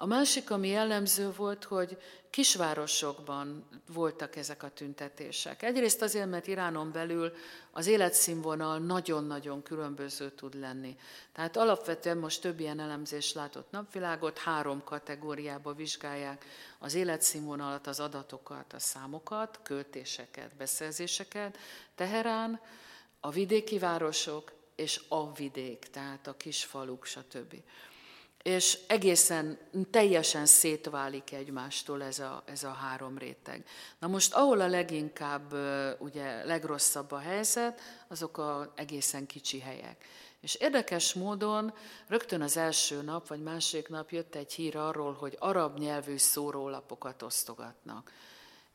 A 0.00 0.06
másik, 0.06 0.50
ami 0.50 0.68
jellemző 0.68 1.32
volt, 1.36 1.64
hogy 1.64 1.98
kisvárosokban 2.30 3.68
voltak 3.92 4.36
ezek 4.36 4.62
a 4.62 4.68
tüntetések. 4.70 5.62
Egyrészt 5.62 6.02
azért, 6.02 6.28
mert 6.28 6.46
Iránon 6.46 6.92
belül 6.92 7.32
az 7.70 7.86
életszínvonal 7.86 8.78
nagyon-nagyon 8.78 9.62
különböző 9.62 10.30
tud 10.30 10.54
lenni. 10.54 10.96
Tehát 11.32 11.56
alapvetően 11.56 12.16
most 12.16 12.40
több 12.40 12.60
ilyen 12.60 12.80
elemzés 12.80 13.32
látott 13.32 13.70
napvilágot, 13.70 14.38
három 14.38 14.84
kategóriába 14.84 15.72
vizsgálják 15.72 16.44
az 16.78 16.94
életszínvonalat, 16.94 17.86
az 17.86 18.00
adatokat, 18.00 18.72
a 18.72 18.78
számokat, 18.78 19.60
költéseket, 19.62 20.56
beszerzéseket. 20.56 21.58
Teherán, 21.94 22.60
a 23.20 23.30
vidéki 23.30 23.78
városok 23.78 24.52
és 24.76 25.00
a 25.08 25.32
vidék, 25.32 25.78
tehát 25.78 26.26
a 26.26 26.36
kisfaluk, 26.36 27.04
stb 27.04 27.54
és 28.48 28.78
egészen 28.86 29.58
teljesen 29.90 30.46
szétválik 30.46 31.32
egymástól 31.32 32.02
ez 32.02 32.18
a, 32.18 32.42
ez 32.46 32.62
a 32.64 32.70
három 32.70 33.18
réteg. 33.18 33.64
Na 33.98 34.06
most, 34.06 34.34
ahol 34.34 34.60
a 34.60 34.66
leginkább, 34.66 35.54
ugye 35.98 36.44
legrosszabb 36.44 37.12
a 37.12 37.18
helyzet, 37.18 37.80
azok 38.08 38.38
a 38.38 38.72
egészen 38.76 39.26
kicsi 39.26 39.60
helyek. 39.60 40.04
És 40.40 40.54
érdekes 40.54 41.14
módon 41.14 41.74
rögtön 42.06 42.42
az 42.42 42.56
első 42.56 43.02
nap, 43.02 43.28
vagy 43.28 43.42
másik 43.42 43.88
nap 43.88 44.10
jött 44.10 44.34
egy 44.34 44.52
hír 44.52 44.76
arról, 44.76 45.12
hogy 45.12 45.36
arab 45.38 45.78
nyelvű 45.78 46.16
szórólapokat 46.16 47.22
osztogatnak. 47.22 48.12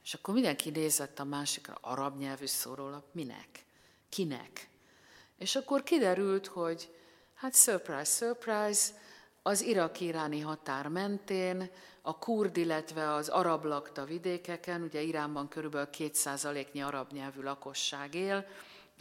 És 0.04 0.14
akkor 0.14 0.34
mindenki 0.34 0.70
nézett 0.70 1.20
a 1.20 1.24
másikra, 1.24 1.78
arab 1.82 2.18
nyelvű 2.18 2.46
szórólap, 2.46 3.06
minek? 3.12 3.66
Kinek? 4.10 4.70
És 5.38 5.56
akkor 5.56 5.84
kiderült, 5.84 6.48
hogy 6.48 6.90
hát 7.34 7.56
surprise, 7.56 8.26
surprise, 8.26 9.02
az 9.44 9.62
irak-iráni 9.62 10.40
határ 10.40 10.88
mentén, 10.88 11.70
a 12.02 12.18
kurd, 12.18 12.58
illetve 12.58 13.14
az 13.14 13.30
arab 13.30 13.64
lakta 13.64 14.06
vidékeken, 14.06 14.82
ugye 14.82 15.02
Iránban 15.02 15.48
körülbelül 15.48 15.90
2%-nyi 15.98 16.82
arab 16.82 17.12
nyelvű 17.12 17.42
lakosság 17.42 18.16
él, 18.16 18.46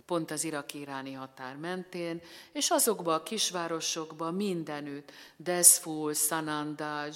pont 0.06 0.30
az 0.30 0.44
irak-iráni 0.44 1.12
határ 1.12 1.56
mentén, 1.56 2.20
és 2.52 2.70
azokban 2.70 3.14
a 3.14 3.22
kisvárosokban 3.22 4.34
mindenütt, 4.34 5.12
Desful, 5.36 6.14
Sanandaj, 6.14 7.10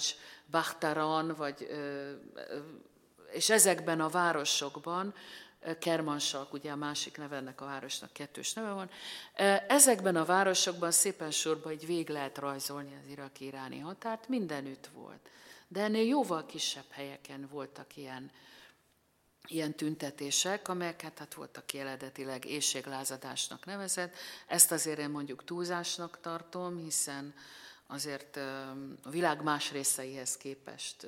Bakhtaran, 0.50 1.34
vagy, 1.36 1.68
és 3.32 3.50
ezekben 3.50 4.00
a 4.00 4.08
városokban 4.08 5.14
Kermansalk, 5.78 6.52
ugye 6.52 6.70
a 6.70 6.76
másik 6.76 7.16
neve 7.16 7.36
ennek 7.36 7.60
a 7.60 7.64
városnak 7.64 8.12
kettős 8.12 8.52
neve 8.52 8.70
van. 8.70 8.90
Ezekben 9.68 10.16
a 10.16 10.24
városokban 10.24 10.90
szépen 10.90 11.30
sorba 11.30 11.72
így 11.72 11.86
vég 11.86 12.08
lehet 12.08 12.38
rajzolni 12.38 12.98
az 13.02 13.10
iraki-iráni 13.10 13.78
határt, 13.78 14.28
mindenütt 14.28 14.86
volt. 14.86 15.28
De 15.68 15.80
ennél 15.80 16.06
jóval 16.06 16.46
kisebb 16.46 16.90
helyeken 16.90 17.48
voltak 17.50 17.96
ilyen, 17.96 18.30
ilyen 19.46 19.74
tüntetések, 19.74 20.68
amelyeket 20.68 21.18
hát 21.18 21.34
voltak 21.34 21.72
eredetileg 21.72 22.44
éjséglázadásnak 22.44 23.64
nevezett. 23.64 24.14
Ezt 24.46 24.72
azért 24.72 24.98
én 24.98 25.10
mondjuk 25.10 25.44
túlzásnak 25.44 26.20
tartom, 26.20 26.76
hiszen 26.76 27.34
azért 27.86 28.36
a 29.02 29.10
világ 29.10 29.42
más 29.42 29.72
részeihez 29.72 30.36
képest 30.36 31.06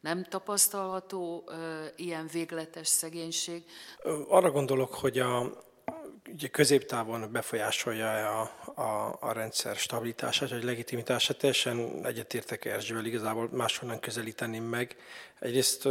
nem 0.00 0.24
tapasztalható 0.24 1.50
ilyen 1.96 2.28
végletes 2.32 2.88
szegénység. 2.88 3.64
Arra 4.28 4.50
gondolok, 4.50 4.94
hogy 4.94 5.18
a, 5.18 5.62
ugye 6.32 6.48
középtávon 6.48 7.32
befolyásolja 7.32 8.40
a, 8.40 8.50
a, 8.80 9.16
a 9.20 9.32
rendszer 9.32 9.76
stabilitását, 9.76 10.50
vagy 10.50 10.64
legitimitását. 10.64 11.38
Teljesen 11.38 12.06
egyetértek 12.06 12.64
Erzsővel, 12.64 13.04
igazából 13.04 13.48
máshonnan 13.52 14.00
közelíteném 14.00 14.64
meg. 14.64 14.96
Egyrészt 15.38 15.88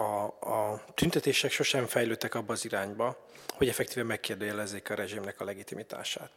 a, 0.00 0.24
a 0.40 0.84
tüntetések 0.94 1.50
sosem 1.50 1.86
fejlődtek 1.86 2.34
abba 2.34 2.52
az 2.52 2.64
irányba, 2.64 3.16
hogy 3.54 3.68
effektíven 3.68 4.06
megkérdőjelezzék 4.06 4.90
a 4.90 4.94
rezsimnek 4.94 5.40
a 5.40 5.44
legitimitását. 5.44 6.30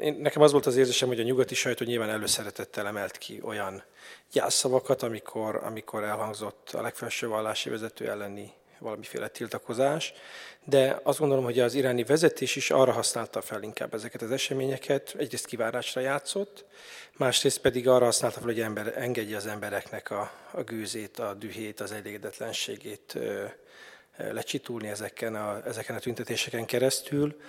Én, 0.00 0.14
nekem 0.14 0.42
az 0.42 0.52
volt 0.52 0.66
az 0.66 0.76
érzésem, 0.76 1.08
hogy 1.08 1.20
a 1.20 1.22
nyugati 1.22 1.54
sajtó 1.54 1.84
nyilván 1.84 2.10
előszeretettel 2.10 2.86
emelt 2.86 3.18
ki 3.18 3.40
olyan 3.42 3.82
jelszavakat, 4.32 5.02
amikor, 5.02 5.56
amikor 5.56 6.02
elhangzott 6.02 6.70
a 6.70 6.82
legfelső 6.82 7.28
vallási 7.28 7.70
vezető 7.70 8.08
elleni 8.08 8.52
valamiféle 8.84 9.28
tiltakozás, 9.28 10.12
de 10.64 11.00
azt 11.02 11.18
gondolom, 11.18 11.44
hogy 11.44 11.60
az 11.60 11.74
iráni 11.74 12.04
vezetés 12.04 12.56
is 12.56 12.70
arra 12.70 12.92
használta 12.92 13.40
fel 13.40 13.62
inkább 13.62 13.94
ezeket 13.94 14.22
az 14.22 14.30
eseményeket, 14.30 15.14
egyrészt 15.18 15.46
kivárásra 15.46 16.00
játszott, 16.00 16.64
másrészt 17.16 17.58
pedig 17.58 17.88
arra 17.88 18.04
használta 18.04 18.36
fel, 18.38 18.46
hogy 18.46 18.60
ember, 18.60 18.92
engedje 18.96 19.36
az 19.36 19.46
embereknek 19.46 20.10
a, 20.10 20.32
a 20.50 20.62
gőzét, 20.62 21.18
a 21.18 21.34
dühét, 21.34 21.80
az 21.80 21.92
elégedetlenségét 21.92 23.18
lecsitulni 24.16 24.88
ezeken 24.88 25.34
a, 25.34 25.66
ezeken 25.66 25.96
a 25.96 25.98
tüntetéseken 25.98 26.64
keresztül. 26.64 27.40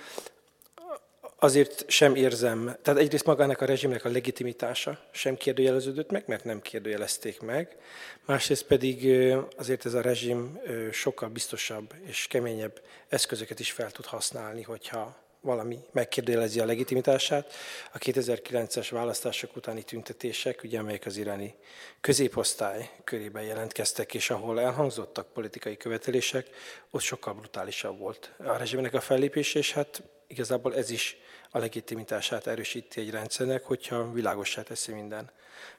Azért 1.46 1.84
sem 1.88 2.16
érzem, 2.16 2.75
tehát 2.82 3.00
egyrészt 3.00 3.25
magának 3.25 3.62
a 3.62 3.66
rezsimnek 3.66 4.06
a 4.06 4.10
legitimitása 4.10 5.00
sem 5.12 5.36
kérdőjeleződött 5.36 6.12
meg, 6.12 6.24
mert 6.28 6.44
nem 6.44 6.62
kérdőjelezték 6.62 7.42
meg, 7.42 7.78
másrészt 8.25 8.66
pedig 8.66 9.25
azért 9.58 9.86
ez 9.86 9.94
a 9.94 10.02
rezsim 10.02 10.60
sokkal 10.92 11.30
biztosabb 11.30 11.94
és 12.06 12.28
keményebb 12.28 12.82
eszközöket 13.08 13.60
is 13.60 13.72
fel 13.72 13.92
tud 13.92 14.06
használni, 14.06 14.62
hogyha 14.62 15.24
valami 15.42 15.80
megkérdőjelezi 15.92 16.60
a 16.60 16.66
legitimitását. 16.66 17.54
A 17.94 17.98
2009-es 17.98 18.88
választások 18.92 19.56
utáni 19.56 19.84
tüntetések, 19.84 20.64
ugye, 20.64 20.80
amelyek 20.80 21.06
az 21.06 21.18
iráni 21.18 21.56
középosztály 22.02 22.90
körében 23.04 23.44
jelentkeztek, 23.44 24.14
és 24.14 24.30
ahol 24.30 24.62
elhangzottak 24.62 25.34
politikai 25.34 25.78
követelések, 25.78 26.48
ott 26.90 27.02
sokkal 27.02 27.34
brutálisabb 27.34 28.00
volt 28.00 28.34
a 28.38 28.58
rezsimnek 28.58 28.94
a 28.94 29.02
fellépés, 29.02 29.54
és 29.54 29.74
hát 29.74 30.04
igazából 30.28 30.75
ez 30.75 30.90
is 30.90 31.18
a 31.56 31.60
legitimitását 31.60 32.48
erősíti 32.48 33.00
egy 33.00 33.10
rendszernek, 33.10 33.64
hogyha 33.64 34.12
világossá 34.12 34.62
teszi 34.62 34.94
minden 34.94 35.32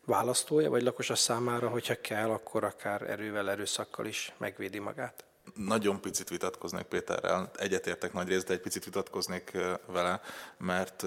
választója 0.04 0.70
vagy 0.70 0.82
lakosa 0.82 1.14
számára, 1.14 1.68
hogyha 1.68 2.00
kell, 2.00 2.30
akkor 2.30 2.64
akár 2.64 3.02
erővel, 3.02 3.50
erőszakkal 3.50 4.06
is 4.06 4.32
megvédi 4.36 4.78
magát. 4.78 5.24
Nagyon 5.54 6.00
picit 6.00 6.28
vitatkoznék 6.28 6.84
Péterrel, 6.84 7.50
egyetértek 7.56 8.12
nagy 8.12 8.28
részt, 8.28 8.46
de 8.46 8.52
egy 8.52 8.60
picit 8.60 8.84
vitatkoznék 8.84 9.52
vele, 9.86 10.20
mert 10.58 11.04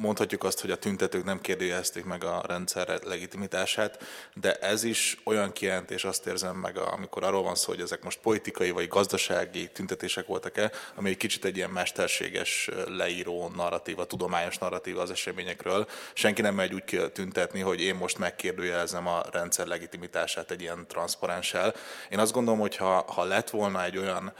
mondhatjuk 0.00 0.44
azt, 0.44 0.60
hogy 0.60 0.70
a 0.70 0.76
tüntetők 0.76 1.24
nem 1.24 1.40
kérdőjelezték 1.40 2.04
meg 2.04 2.24
a 2.24 2.42
rendszer 2.46 3.00
legitimitását, 3.04 4.02
de 4.34 4.54
ez 4.54 4.82
is 4.82 5.16
olyan 5.24 5.52
kijelentés, 5.52 6.04
azt 6.04 6.26
érzem 6.26 6.56
meg, 6.56 6.78
amikor 6.78 7.24
arról 7.24 7.42
van 7.42 7.54
szó, 7.54 7.72
hogy 7.72 7.80
ezek 7.80 8.02
most 8.02 8.20
politikai 8.20 8.70
vagy 8.70 8.88
gazdasági 8.88 9.70
tüntetések 9.72 10.26
voltak-e, 10.26 10.70
ami 10.94 11.08
egy 11.08 11.16
kicsit 11.16 11.44
egy 11.44 11.56
ilyen 11.56 11.70
mesterséges 11.70 12.70
leíró 12.86 13.48
narratíva, 13.56 14.04
tudományos 14.04 14.58
narratíva 14.58 15.00
az 15.00 15.10
eseményekről. 15.10 15.88
Senki 16.12 16.42
nem 16.42 16.54
megy 16.54 16.74
úgy 16.74 17.10
tüntetni, 17.12 17.60
hogy 17.60 17.80
én 17.80 17.94
most 17.94 18.18
megkérdőjelezem 18.18 19.06
a 19.06 19.22
rendszer 19.32 19.66
legitimitását 19.66 20.50
egy 20.50 20.60
ilyen 20.60 20.86
transzparenssel. 20.86 21.74
Én 22.10 22.18
azt 22.18 22.32
gondolom, 22.32 22.60
hogy 22.60 22.76
ha, 22.76 23.04
ha 23.12 23.24
lett 23.24 23.50
volna 23.50 23.84
egy 23.84 23.98
olyan 23.98 24.32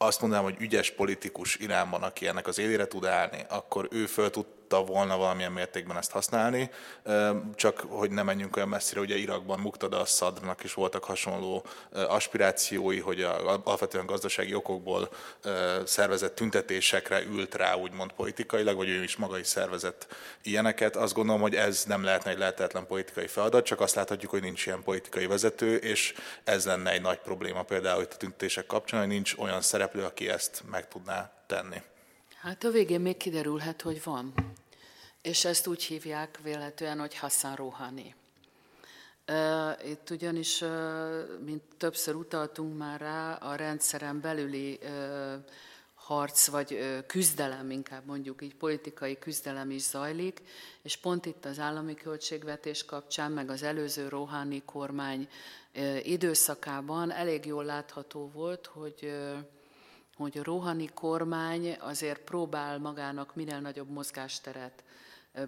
azt 0.00 0.20
mondanám, 0.20 0.44
hogy 0.44 0.56
ügyes 0.58 0.90
politikus 0.90 1.56
irányban, 1.56 2.02
aki 2.02 2.26
ennek 2.26 2.46
az 2.46 2.58
élére 2.58 2.86
tud 2.86 3.04
állni, 3.04 3.44
akkor 3.48 3.88
ő 3.90 4.06
föl 4.06 4.30
tud 4.30 4.46
tudta 4.68 4.92
volna 4.92 5.16
valamilyen 5.16 5.52
mértékben 5.52 5.96
ezt 5.96 6.10
használni, 6.10 6.70
csak 7.54 7.80
hogy 7.80 8.10
nem 8.10 8.24
menjünk 8.24 8.56
olyan 8.56 8.68
messzire, 8.68 9.00
ugye 9.00 9.16
Irakban 9.16 9.60
Muktada 9.60 10.04
Szadrnak 10.04 10.64
is 10.64 10.74
voltak 10.74 11.04
hasonló 11.04 11.64
aspirációi, 11.92 13.00
hogy 13.00 13.22
a, 13.22 13.44
alapvetően 13.64 14.06
gazdasági 14.06 14.54
okokból 14.54 15.08
szervezett 15.84 16.34
tüntetésekre 16.34 17.22
ült 17.22 17.54
rá, 17.54 17.74
úgymond 17.74 18.12
politikailag, 18.12 18.76
vagy 18.76 18.88
ő 18.88 19.02
is 19.02 19.16
maga 19.16 19.38
is 19.38 19.46
szervezett 19.46 20.06
ilyeneket. 20.42 20.96
Azt 20.96 21.14
gondolom, 21.14 21.40
hogy 21.40 21.54
ez 21.54 21.84
nem 21.84 22.04
lehetne 22.04 22.30
egy 22.30 22.38
lehetetlen 22.38 22.86
politikai 22.86 23.26
feladat, 23.26 23.64
csak 23.64 23.80
azt 23.80 23.94
láthatjuk, 23.94 24.30
hogy 24.30 24.42
nincs 24.42 24.66
ilyen 24.66 24.82
politikai 24.82 25.26
vezető, 25.26 25.76
és 25.76 26.14
ez 26.44 26.66
lenne 26.66 26.90
egy 26.90 27.02
nagy 27.02 27.18
probléma 27.18 27.62
például 27.62 28.02
itt 28.02 28.12
a 28.12 28.16
tüntetések 28.16 28.66
kapcsán, 28.66 29.00
hogy 29.00 29.08
nincs 29.08 29.34
olyan 29.38 29.60
szereplő, 29.60 30.04
aki 30.04 30.28
ezt 30.28 30.62
meg 30.70 30.88
tudná 30.88 31.30
tenni. 31.46 31.82
Hát 32.48 32.64
a 32.64 32.70
végén 32.70 33.00
még 33.00 33.16
kiderülhet, 33.16 33.82
hogy 33.82 34.02
van. 34.04 34.34
És 35.22 35.44
ezt 35.44 35.66
úgy 35.66 35.82
hívják 35.82 36.38
véletlenül, 36.42 37.00
hogy 37.00 37.16
Hassan 37.16 37.54
Rouhani. 37.54 38.14
Itt 39.84 40.10
ugyanis, 40.10 40.64
mint 41.44 41.62
többször 41.76 42.14
utaltunk 42.14 42.78
már 42.78 43.00
rá, 43.00 43.34
a 43.34 43.54
rendszeren 43.54 44.20
belüli 44.20 44.78
harc, 45.94 46.46
vagy 46.46 46.78
küzdelem, 47.06 47.70
inkább 47.70 48.06
mondjuk 48.06 48.42
így 48.42 48.54
politikai 48.54 49.18
küzdelem 49.18 49.70
is 49.70 49.82
zajlik, 49.82 50.42
és 50.82 50.96
pont 50.96 51.26
itt 51.26 51.44
az 51.44 51.58
állami 51.58 51.94
költségvetés 51.94 52.84
kapcsán, 52.84 53.32
meg 53.32 53.50
az 53.50 53.62
előző 53.62 54.08
Rohani 54.08 54.62
kormány 54.64 55.28
időszakában 56.02 57.10
elég 57.10 57.46
jól 57.46 57.64
látható 57.64 58.30
volt, 58.34 58.66
hogy 58.66 59.12
hogy 60.18 60.38
a 60.38 60.42
Rohani 60.42 60.88
kormány 60.94 61.76
azért 61.80 62.20
próbál 62.20 62.78
magának 62.78 63.34
minél 63.34 63.60
nagyobb 63.60 63.88
mozgásteret 63.90 64.84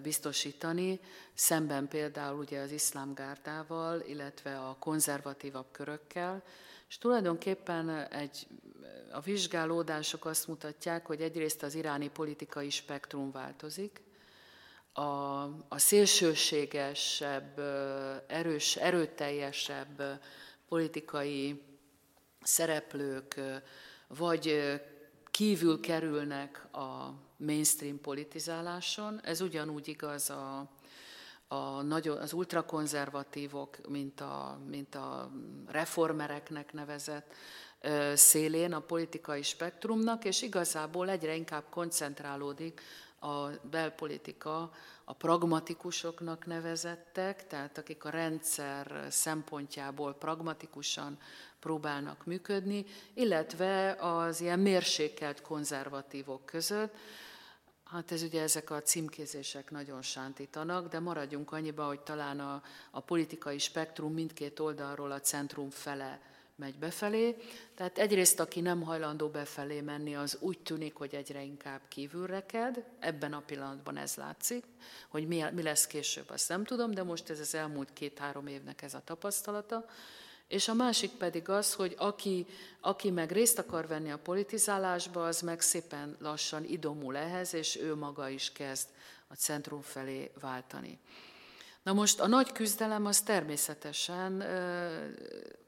biztosítani, 0.01 0.99
szemben 1.33 1.87
például 1.87 2.39
ugye 2.39 2.59
az 2.59 2.71
iszlámgárdával, 2.71 4.01
illetve 4.01 4.59
a 4.59 4.75
konzervatívabb 4.79 5.71
körökkel, 5.71 6.43
és 6.89 6.97
tulajdonképpen 6.97 7.89
egy, 7.89 8.47
a 9.11 9.19
vizsgálódások 9.19 10.25
azt 10.25 10.47
mutatják, 10.47 11.05
hogy 11.05 11.21
egyrészt 11.21 11.63
az 11.63 11.75
iráni 11.75 12.09
politikai 12.09 12.69
spektrum 12.69 13.31
változik, 13.31 14.01
a, 14.93 15.01
a 15.67 15.77
szélsőségesebb, 15.77 17.59
erős, 18.27 18.75
erőteljesebb 18.75 20.19
politikai 20.67 21.61
szereplők 22.41 23.41
vagy 24.17 24.79
kívül 25.31 25.79
kerülnek 25.79 26.67
a 26.73 27.13
mainstream 27.37 28.01
politizáláson. 28.01 29.19
Ez 29.23 29.41
ugyanúgy 29.41 29.87
igaz 29.87 30.29
a, 30.29 30.69
a 31.47 31.81
nagyon, 31.81 32.17
az 32.17 32.33
ultrakonzervatívok, 32.33 33.87
mint 33.87 34.21
a, 34.21 34.59
mint 34.69 34.95
a 34.95 35.31
reformereknek 35.67 36.73
nevezett 36.73 37.33
szélén 38.13 38.73
a 38.73 38.79
politikai 38.79 39.41
spektrumnak, 39.41 40.25
és 40.25 40.41
igazából 40.41 41.09
egyre 41.09 41.35
inkább 41.35 41.63
koncentrálódik 41.69 42.81
a 43.19 43.47
belpolitika 43.69 44.71
a 45.11 45.13
pragmatikusoknak 45.13 46.45
nevezettek, 46.45 47.47
tehát 47.47 47.77
akik 47.77 48.05
a 48.05 48.09
rendszer 48.09 49.07
szempontjából 49.09 50.13
pragmatikusan 50.13 51.17
próbálnak 51.59 52.25
működni, 52.25 52.85
illetve 53.13 53.91
az 53.91 54.41
ilyen 54.41 54.59
mérsékelt 54.59 55.41
konzervatívok 55.41 56.45
között. 56.45 56.95
Hát 57.85 58.11
ez 58.11 58.21
ugye 58.23 58.41
ezek 58.41 58.69
a 58.69 58.81
címkézések 58.81 59.71
nagyon 59.71 60.01
sántítanak, 60.01 60.87
de 60.87 60.99
maradjunk 60.99 61.51
annyiba, 61.51 61.85
hogy 61.85 62.01
talán 62.01 62.39
a, 62.39 62.61
a 62.91 62.99
politikai 62.99 63.57
spektrum 63.57 64.13
mindkét 64.13 64.59
oldalról 64.59 65.11
a 65.11 65.19
centrum 65.19 65.69
fele 65.69 66.21
megy 66.61 66.77
befelé. 66.77 67.35
Tehát 67.75 67.97
egyrészt, 67.97 68.39
aki 68.39 68.61
nem 68.61 68.81
hajlandó 68.81 69.27
befelé 69.27 69.81
menni, 69.81 70.15
az 70.15 70.37
úgy 70.39 70.59
tűnik, 70.59 70.95
hogy 70.95 71.15
egyre 71.15 71.43
inkább 71.43 71.81
kívülreked. 71.87 72.83
Ebben 72.99 73.33
a 73.33 73.43
pillanatban 73.45 73.97
ez 73.97 74.15
látszik, 74.15 74.63
hogy 75.09 75.27
mi, 75.27 75.43
mi 75.53 75.61
lesz 75.61 75.87
később, 75.87 76.29
azt 76.29 76.49
nem 76.49 76.63
tudom, 76.63 76.91
de 76.91 77.03
most 77.03 77.29
ez 77.29 77.39
az 77.39 77.55
elmúlt 77.55 77.93
két-három 77.93 78.47
évnek 78.47 78.81
ez 78.81 78.93
a 78.93 79.01
tapasztalata. 79.05 79.85
És 80.47 80.67
a 80.67 80.73
másik 80.73 81.11
pedig 81.11 81.49
az, 81.49 81.73
hogy 81.73 81.95
aki, 81.97 82.45
aki 82.79 83.09
meg 83.09 83.31
részt 83.31 83.59
akar 83.59 83.87
venni 83.87 84.11
a 84.11 84.17
politizálásba, 84.17 85.25
az 85.25 85.41
meg 85.41 85.61
szépen 85.61 86.15
lassan 86.19 86.63
idomul 86.63 87.17
ehhez, 87.17 87.53
és 87.53 87.77
ő 87.77 87.95
maga 87.95 88.29
is 88.29 88.51
kezd 88.51 88.87
a 89.27 89.33
centrum 89.33 89.81
felé 89.81 90.31
váltani. 90.39 90.99
Na 91.83 91.93
most 91.93 92.19
a 92.19 92.27
nagy 92.27 92.51
küzdelem 92.51 93.05
az 93.05 93.21
természetesen 93.21 94.41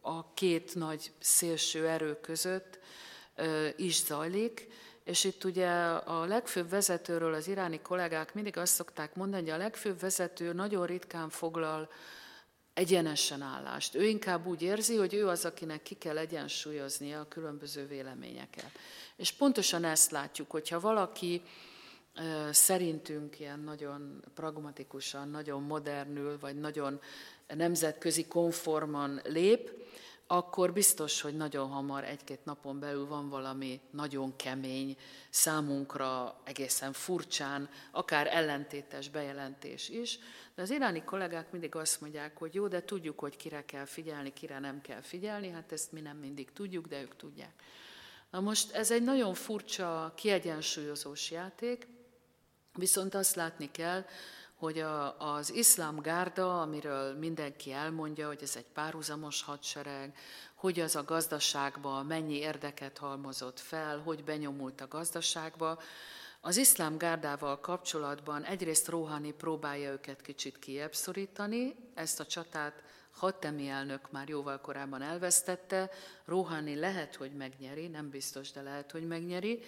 a 0.02 0.34
két 0.34 0.76
nagy 0.76 1.12
szélső 1.20 1.88
erő 1.88 2.20
között 2.20 2.80
is 3.76 4.04
zajlik, 4.04 4.68
és 5.04 5.24
itt 5.24 5.44
ugye 5.44 5.70
a 5.90 6.26
legfőbb 6.26 6.70
vezetőről 6.70 7.34
az 7.34 7.48
iráni 7.48 7.82
kollégák 7.82 8.34
mindig 8.34 8.58
azt 8.58 8.74
szokták 8.74 9.16
mondani, 9.16 9.42
hogy 9.42 9.52
a 9.52 9.58
legfőbb 9.58 10.00
vezető 10.00 10.54
nagyon 10.54 10.86
ritkán 10.86 11.30
foglal 11.30 11.90
egyenesen 12.74 13.42
állást. 13.42 13.96
Ő 13.96 14.04
inkább 14.04 14.46
úgy 14.46 14.62
érzi, 14.62 14.96
hogy 14.96 15.14
ő 15.14 15.28
az, 15.28 15.46
akinek 15.46 15.84
ki 15.84 15.96
kell 15.96 16.18
egyensúlyoznia 16.18 17.20
a 17.20 17.28
különböző 17.28 17.88
véleményeket. 17.88 18.72
És 19.16 19.32
pontosan 19.32 19.84
ezt 19.84 20.12
látjuk, 20.12 20.52
hogyha 20.52 20.80
valaki 20.80 21.42
szerintünk 22.52 23.40
ilyen 23.40 23.60
nagyon 23.60 24.24
pragmatikusan, 24.34 25.30
nagyon 25.30 25.62
modernül, 25.62 26.40
vagy 26.40 26.56
nagyon 26.60 27.00
nemzetközi 27.48 28.28
konforman 28.28 29.22
lép, 29.24 29.82
akkor 30.28 30.74
biztos, 30.74 31.22
hogy 31.22 31.36
nagyon 31.38 31.70
hamar, 31.70 32.04
egy-két 32.04 32.46
napon 32.46 32.80
belül 32.80 33.08
van 33.08 33.30
valami 33.30 33.82
nagyon 33.92 34.36
kemény, 34.36 34.98
számunkra 35.30 36.42
egészen 36.44 36.94
furcsán, 36.94 37.70
akár 37.92 38.28
ellentétes 38.28 39.10
bejelentés 39.10 39.90
is. 39.90 40.20
De 40.56 40.62
az 40.62 40.70
iráni 40.70 41.04
kollégák 41.04 41.52
mindig 41.52 41.76
azt 41.76 42.02
mondják, 42.02 42.38
hogy 42.38 42.54
jó, 42.54 42.68
de 42.68 42.84
tudjuk, 42.84 43.20
hogy 43.20 43.36
kire 43.36 43.66
kell 43.66 43.86
figyelni, 43.86 44.34
kire 44.34 44.60
nem 44.60 44.82
kell 44.82 45.02
figyelni, 45.02 45.50
hát 45.50 45.72
ezt 45.72 45.92
mi 45.92 46.02
nem 46.02 46.18
mindig 46.18 46.52
tudjuk, 46.52 46.88
de 46.88 47.02
ők 47.02 47.16
tudják. 47.16 47.54
Na 48.32 48.40
most 48.40 48.72
ez 48.72 48.92
egy 48.92 49.04
nagyon 49.04 49.34
furcsa, 49.34 50.14
kiegyensúlyozós 50.16 51.32
játék, 51.32 51.88
viszont 52.76 53.16
azt 53.16 53.36
látni 53.36 53.72
kell, 53.72 54.06
hogy 54.56 54.80
a, 54.80 55.34
az 55.36 55.54
iszlám 55.54 56.02
gárda, 56.02 56.62
amiről 56.62 57.18
mindenki 57.18 57.72
elmondja, 57.72 58.28
hogy 58.28 58.40
ez 58.42 58.56
egy 58.56 58.66
párhuzamos 58.74 59.42
hadsereg, 59.42 60.18
hogy 60.56 60.80
az 60.80 60.96
a 60.96 61.04
gazdaságba 61.04 62.04
mennyi 62.04 62.36
érdeket 62.36 62.98
halmozott 62.98 63.60
fel, 63.60 64.00
hogy 64.00 64.24
benyomult 64.24 64.82
a 64.82 64.88
gazdaságba, 64.88 65.80
Az 66.46 66.58
iszlám 66.58 66.98
gárdával 66.98 67.60
kapcsolatban 67.60 68.44
egyrészt 68.44 68.88
Rohani 68.88 69.32
próbálja 69.32 69.92
őket 69.92 70.22
kicsit 70.22 70.60
kiebb 70.60 70.92
ezt 71.94 72.20
a 72.20 72.26
csatát 72.26 72.84
Hattemi 73.14 73.68
elnök 73.68 74.12
már 74.12 74.30
jóval 74.30 74.62
korábban 74.62 75.02
elvesztette, 75.02 75.90
Rohani 76.26 76.76
lehet, 76.76 77.16
hogy 77.16 77.32
megnyeri, 77.32 77.88
nem 77.88 78.10
biztos, 78.10 78.52
de 78.52 78.62
lehet, 78.62 78.92
hogy 78.92 79.08
megnyeri. 79.08 79.64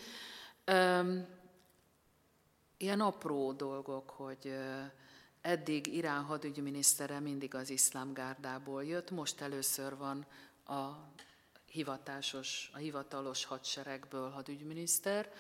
Ilyen 2.86 3.02
apró 3.02 3.52
dolgok, 3.52 4.10
hogy 4.10 4.56
eddig 5.42 5.88
Irán 5.88 6.24
hadügyminisztere 6.24 7.20
mindig 7.20 7.56
az 7.56 7.70
iszlám 7.70 8.14
gárdából 8.14 8.84
jött, 8.84 9.12
most 9.12 9.42
először 9.42 9.98
van 9.98 10.26
a 10.66 10.90
hivatásos, 11.66 12.70
a 12.74 12.78
hivatalos 12.78 13.46
hadseregből 13.46 14.30
hadügyminiszter, 14.30 15.32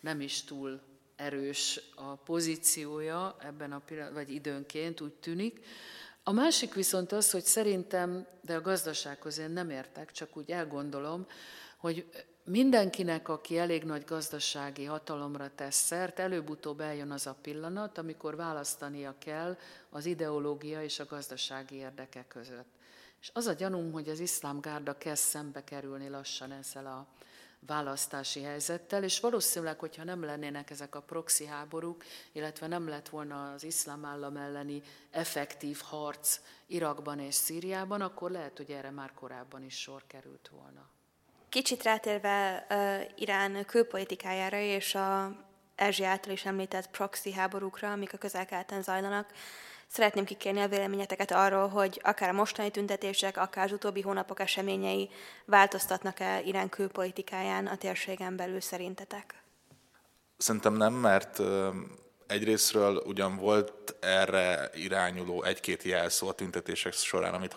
nem 0.00 0.20
is 0.20 0.44
túl 0.44 0.80
erős 1.16 1.80
a 1.94 2.14
pozíciója 2.14 3.36
ebben 3.38 3.72
a 3.72 3.78
pillanatban, 3.78 4.24
vagy 4.24 4.34
időnként 4.34 5.00
úgy 5.00 5.14
tűnik. 5.14 5.64
A 6.22 6.32
másik 6.32 6.74
viszont 6.74 7.12
az, 7.12 7.30
hogy 7.30 7.44
szerintem, 7.44 8.26
de 8.40 8.54
a 8.54 8.60
gazdasághoz 8.60 9.38
én 9.38 9.50
nem 9.50 9.70
értek, 9.70 10.12
csak 10.12 10.36
úgy 10.36 10.50
elgondolom, 10.50 11.26
hogy 11.80 12.10
mindenkinek, 12.44 13.28
aki 13.28 13.58
elég 13.58 13.84
nagy 13.84 14.04
gazdasági 14.04 14.84
hatalomra 14.84 15.50
tesz 15.54 15.76
szert, 15.76 16.18
előbb-utóbb 16.18 16.80
eljön 16.80 17.10
az 17.10 17.26
a 17.26 17.36
pillanat, 17.42 17.98
amikor 17.98 18.36
választania 18.36 19.14
kell 19.18 19.56
az 19.90 20.06
ideológia 20.06 20.82
és 20.82 20.98
a 20.98 21.04
gazdasági 21.04 21.74
érdekek 21.74 22.28
között. 22.28 22.68
És 23.20 23.30
az 23.34 23.46
a 23.46 23.52
gyanúm, 23.52 23.92
hogy 23.92 24.08
az 24.08 24.20
iszlám 24.20 24.60
gárda 24.60 24.98
kezd 24.98 25.22
szembe 25.22 25.64
kerülni 25.64 26.08
lassan 26.08 26.52
ezzel 26.52 26.86
a 26.86 27.06
választási 27.66 28.42
helyzettel, 28.42 29.04
és 29.04 29.20
valószínűleg, 29.20 29.78
hogyha 29.78 30.04
nem 30.04 30.24
lennének 30.24 30.70
ezek 30.70 30.94
a 30.94 31.02
proxy 31.02 31.46
háborúk, 31.46 32.04
illetve 32.32 32.66
nem 32.66 32.88
lett 32.88 33.08
volna 33.08 33.52
az 33.52 33.64
iszlám 33.64 34.04
állam 34.04 34.36
elleni 34.36 34.82
effektív 35.10 35.80
harc 35.84 36.40
Irakban 36.66 37.18
és 37.18 37.34
Szíriában, 37.34 38.00
akkor 38.00 38.30
lehet, 38.30 38.56
hogy 38.56 38.70
erre 38.70 38.90
már 38.90 39.12
korábban 39.14 39.62
is 39.62 39.80
sor 39.80 40.02
került 40.06 40.50
volna. 40.52 40.99
Kicsit 41.50 41.82
rátérve 41.82 42.66
uh, 42.70 43.00
Irán 43.16 43.64
külpolitikájára 43.66 44.58
és 44.58 44.94
a 44.94 45.32
Erzsi 45.74 46.04
által 46.04 46.32
is 46.32 46.44
említett 46.44 46.90
proxy 46.90 47.32
háborúkra, 47.32 47.92
amik 47.92 48.12
a 48.12 48.18
közel 48.18 48.66
zajlanak, 48.80 49.32
Szeretném 49.92 50.24
kikérni 50.24 50.60
a 50.60 50.68
véleményeteket 50.68 51.30
arról, 51.30 51.68
hogy 51.68 52.00
akár 52.04 52.28
a 52.28 52.32
mostani 52.32 52.70
tüntetések, 52.70 53.36
akár 53.36 53.64
az 53.64 53.72
utóbbi 53.72 54.00
hónapok 54.00 54.40
eseményei 54.40 55.08
változtatnak-e 55.44 56.40
Irán 56.40 56.68
külpolitikáján 56.68 57.66
a 57.66 57.76
térségen 57.76 58.36
belül 58.36 58.60
szerintetek? 58.60 59.42
Szerintem 60.36 60.74
nem, 60.74 60.92
mert 60.92 61.40
egyrésztről 62.26 63.02
ugyan 63.06 63.36
volt 63.36 63.94
erre 64.00 64.70
irányuló 64.74 65.42
egy-két 65.42 65.82
jelszó 65.82 66.28
a 66.28 66.32
tüntetések 66.32 66.92
során, 66.92 67.34
amit 67.34 67.52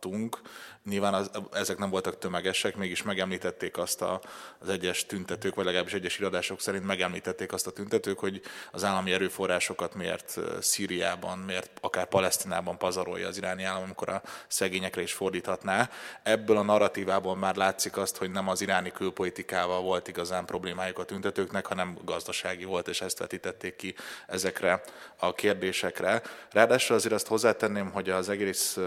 hallhattunk, 0.00 0.40
Nyilván 0.84 1.14
az, 1.14 1.30
ezek 1.52 1.78
nem 1.78 1.90
voltak 1.90 2.18
tömegesek, 2.18 2.76
mégis 2.76 3.02
megemlítették 3.02 3.78
azt 3.78 4.02
a, 4.02 4.20
az 4.58 4.68
egyes 4.68 5.06
tüntetők, 5.06 5.54
vagy 5.54 5.64
legalábbis 5.64 5.92
egyes 5.92 6.18
iradások 6.18 6.60
szerint 6.60 6.86
megemlítették 6.86 7.52
azt 7.52 7.66
a 7.66 7.70
tüntetők, 7.70 8.18
hogy 8.18 8.40
az 8.72 8.84
állami 8.84 9.12
erőforrásokat 9.12 9.94
miért 9.94 10.38
Szíriában, 10.60 11.38
miért 11.38 11.70
akár 11.80 12.06
Palesztinában 12.06 12.78
pazarolja 12.78 13.28
az 13.28 13.36
iráni 13.36 13.64
állam, 13.64 13.82
amikor 13.82 14.08
a 14.08 14.22
szegényekre 14.46 15.02
is 15.02 15.12
fordíthatná. 15.12 15.90
Ebből 16.22 16.56
a 16.56 16.62
narratívából 16.62 17.36
már 17.36 17.56
látszik 17.56 17.96
azt, 17.96 18.16
hogy 18.16 18.30
nem 18.30 18.48
az 18.48 18.60
iráni 18.60 18.92
külpolitikával 18.92 19.80
volt 19.80 20.08
igazán 20.08 20.44
problémájuk 20.44 20.98
a 20.98 21.04
tüntetőknek, 21.04 21.66
hanem 21.66 21.98
gazdasági 22.04 22.64
volt, 22.64 22.88
és 22.88 23.00
ezt 23.00 23.18
vetítették 23.18 23.76
ki 23.76 23.94
ezekre 24.26 24.82
a 25.16 25.34
kérdésekre. 25.34 26.22
Ráadásul 26.50 26.96
azért 26.96 27.14
azt 27.14 27.26
hozzátenném, 27.26 27.90
hogy 27.90 28.10
az 28.10 28.28
egész 28.28 28.78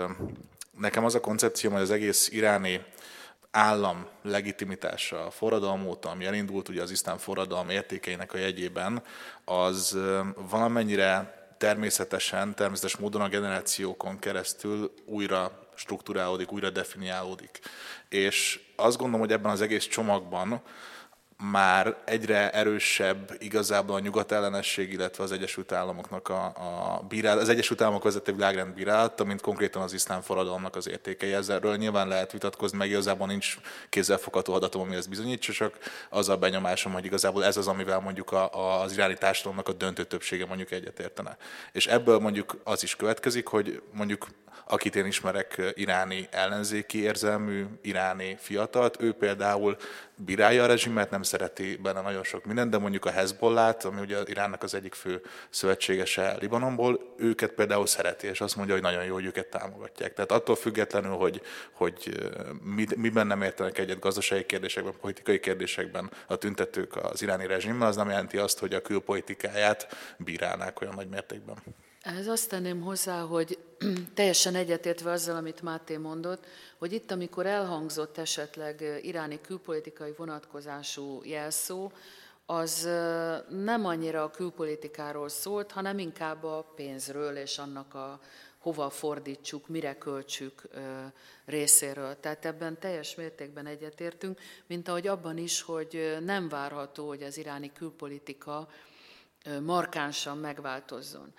nekem 0.78 1.06
az 1.06 1.16
a 1.16 1.20
koncepció, 1.20 1.72
hogy 1.72 1.82
az 1.82 1.92
egész 1.92 2.30
iráni 2.32 2.86
állam 3.52 4.08
legitimitása 4.22 5.26
a 5.26 5.32
forradalom 5.32 5.88
óta, 5.88 6.10
ami 6.10 6.26
elindult 6.26 6.70
ugye 6.70 6.82
az 6.82 6.92
isztán 6.92 7.18
forradalom 7.18 7.70
értékeinek 7.70 8.34
a 8.34 8.38
jegyében, 8.38 9.04
az 9.46 9.98
valamennyire 10.50 11.42
természetesen, 11.58 12.56
természetes 12.56 12.98
módon 12.98 13.22
a 13.22 13.30
generációkon 13.30 14.20
keresztül 14.20 14.94
újra 15.06 15.70
strukturálódik, 15.76 16.52
újra 16.52 16.70
definiálódik. 16.70 17.60
És 18.10 18.60
azt 18.76 18.98
gondolom, 18.98 19.26
hogy 19.26 19.36
ebben 19.36 19.52
az 19.52 19.62
egész 19.62 19.88
csomagban 19.88 20.62
már 21.38 21.96
egyre 22.06 22.52
erősebb 22.52 23.36
igazából 23.40 23.96
a 23.96 24.00
nyugat 24.00 24.32
ellenesség, 24.32 24.92
illetve 24.92 25.24
az 25.24 25.32
Egyesült 25.32 25.72
Államoknak 25.72 26.30
a, 26.30 26.46
a 26.46 27.02
bírálat, 27.08 27.42
az 27.42 27.50
Egyesült 27.50 27.82
Államok 27.82 28.04
vezette 28.04 28.32
világrend 28.32 28.74
bírálata, 28.74 29.24
mint 29.24 29.42
konkrétan 29.42 29.82
az 29.82 29.94
iszlám 29.94 30.22
forradalomnak 30.22 30.76
az 30.76 30.90
értékei. 30.90 31.34
Ezzelről 31.34 31.76
nyilván 31.76 32.08
lehet 32.08 32.32
vitatkozni, 32.32 32.78
meg 32.78 32.90
igazából 32.90 33.28
nincs 33.28 33.58
kézzelfogható 33.90 34.54
adatom, 34.54 34.82
ami 34.82 34.96
ezt 34.96 35.10
bizonyítsa, 35.10 35.52
csak 35.52 35.78
az 36.10 36.30
a 36.30 36.38
benyomásom, 36.38 36.94
hogy 36.94 37.06
igazából 37.06 37.46
ez 37.46 37.58
az, 37.58 37.68
amivel 37.68 38.00
mondjuk 38.00 38.32
a, 38.32 38.54
a, 38.54 38.82
az 38.82 38.94
iráni 38.94 39.18
társadalomnak 39.18 39.68
a 39.68 39.74
döntő 39.74 40.04
többsége 40.04 40.46
mondjuk 40.46 40.72
egyetértene. 40.72 41.38
És 41.72 41.88
ebből 41.88 42.20
mondjuk 42.20 42.58
az 42.64 42.84
is 42.84 42.96
következik, 42.96 43.48
hogy 43.48 43.82
mondjuk 43.92 44.28
akit 44.66 44.96
én 44.96 45.06
ismerek 45.06 45.62
iráni 45.74 46.28
ellenzéki 46.32 47.02
érzelmű, 47.02 47.66
iráni 47.82 48.38
fiatalt, 48.40 49.02
ő 49.02 49.12
például 49.14 49.78
bírálja 50.16 50.64
a 50.64 50.68
rezsimet, 50.68 51.10
nem 51.10 51.22
szereti 51.24 51.76
benne 51.76 52.02
nagyon 52.02 52.24
sok 52.24 52.46
mindent, 52.46 52.70
de 52.70 52.78
mondjuk 52.78 53.06
a 53.06 53.12
Hezbollát, 53.12 53.84
ami 53.84 54.02
ugye 54.02 54.18
Iránnak 54.26 54.64
az 54.64 54.74
egyik 54.74 54.94
fő 54.94 55.22
szövetségese 55.50 56.38
Libanonból, 56.40 57.14
őket 57.18 57.52
például 57.52 57.86
szereti, 57.86 58.28
és 58.28 58.42
azt 58.42 58.56
mondja, 58.56 58.74
hogy 58.74 58.84
nagyon 58.84 59.04
jó, 59.04 59.14
hogy 59.14 59.26
őket 59.26 59.48
támogatják. 59.48 60.14
Tehát 60.14 60.32
attól 60.32 60.56
függetlenül, 60.56 61.16
hogy, 61.16 61.42
hogy 61.72 62.32
miben 62.96 63.28
nem 63.28 63.42
értenek 63.42 63.78
egyet 63.78 64.00
gazdasági 64.00 64.46
kérdésekben, 64.46 64.94
politikai 65.02 65.40
kérdésekben 65.40 66.12
a 66.28 66.36
tüntetők 66.36 66.96
az 66.96 67.22
iráni 67.22 67.48
rezsimmel, 67.48 67.88
az 67.88 67.96
nem 67.96 68.10
jelenti 68.10 68.38
azt, 68.38 68.60
hogy 68.60 68.74
a 68.74 68.82
külpolitikáját 68.82 69.96
bírálnák 70.18 70.82
olyan 70.82 70.94
nagy 70.96 71.10
mértékben. 71.10 71.58
Ez 72.04 72.28
azt 72.28 72.50
tenném 72.50 72.82
hozzá, 72.82 73.22
hogy 73.22 73.58
teljesen 74.14 74.56
egyetértve 74.56 75.12
azzal, 75.12 75.36
amit 75.36 75.62
Máté 75.62 75.98
mondott, 75.98 76.46
hogy 76.78 76.94
itt, 76.94 77.12
amikor 77.12 77.46
elhangzott 77.46 78.18
esetleg 78.18 79.00
iráni 79.02 79.42
külpolitikai 79.42 80.14
vonatkozású 80.18 81.22
jelszó, 81.24 81.92
az 82.46 82.84
nem 83.50 83.86
annyira 83.86 84.24
a 84.24 84.32
külpolitikáról 84.32 85.30
szólt, 85.30 85.72
hanem 85.72 86.00
inkább 86.00 86.44
a 86.44 86.72
pénzről 86.76 87.36
és 87.38 87.58
annak 87.58 87.94
a 87.94 88.20
hova 88.58 88.90
fordítsuk, 88.90 89.68
mire 89.68 89.98
költsük 89.98 90.62
részéről. 91.46 92.20
Tehát 92.20 92.46
ebben 92.46 92.80
teljes 92.80 93.16
mértékben 93.16 93.66
egyetértünk, 93.66 94.40
mint 94.68 94.88
ahogy 94.88 95.08
abban 95.08 95.38
is, 95.38 95.62
hogy 95.62 96.18
nem 96.26 96.50
várható, 96.50 97.08
hogy 97.08 97.24
az 97.24 97.38
iráni 97.38 97.72
külpolitika 97.74 98.68
markánsan 99.62 100.38
megváltozzon. 100.38 101.34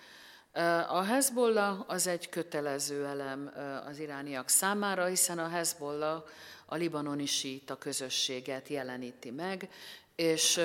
A 0.88 1.02
Hezbollah 1.02 1.84
az 1.86 2.06
egy 2.06 2.28
kötelező 2.28 3.04
elem 3.04 3.52
az 3.86 3.98
irániak 3.98 4.48
számára, 4.48 5.04
hiszen 5.04 5.38
a 5.38 5.48
Hezbollah 5.48 6.22
a 6.66 6.74
libanoni 6.74 7.26
síta 7.26 7.76
közösséget 7.76 8.68
jeleníti 8.68 9.30
meg, 9.30 9.68
és 10.16 10.60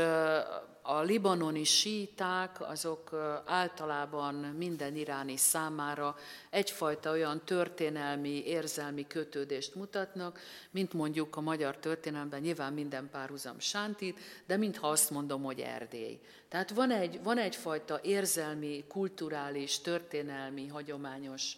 a 0.91 1.01
libanoni 1.01 1.63
síták 1.63 2.69
azok 2.69 3.09
általában 3.45 4.35
minden 4.35 4.95
iráni 4.95 5.37
számára 5.37 6.15
egyfajta 6.49 7.11
olyan 7.11 7.41
történelmi, 7.45 8.43
érzelmi 8.45 9.07
kötődést 9.07 9.75
mutatnak, 9.75 10.39
mint 10.71 10.93
mondjuk 10.93 11.35
a 11.35 11.41
magyar 11.41 11.77
történelemben 11.77 12.41
nyilván 12.41 12.73
minden 12.73 13.09
párhuzam 13.11 13.59
sántít, 13.59 14.19
de 14.45 14.57
mintha 14.57 14.87
azt 14.87 15.09
mondom, 15.09 15.43
hogy 15.43 15.59
Erdély. 15.59 16.19
Tehát 16.47 16.69
van, 16.69 16.91
egy, 16.91 17.23
van 17.23 17.37
egyfajta 17.37 17.99
érzelmi, 18.03 18.85
kulturális, 18.87 19.79
történelmi, 19.79 20.67
hagyományos 20.67 21.57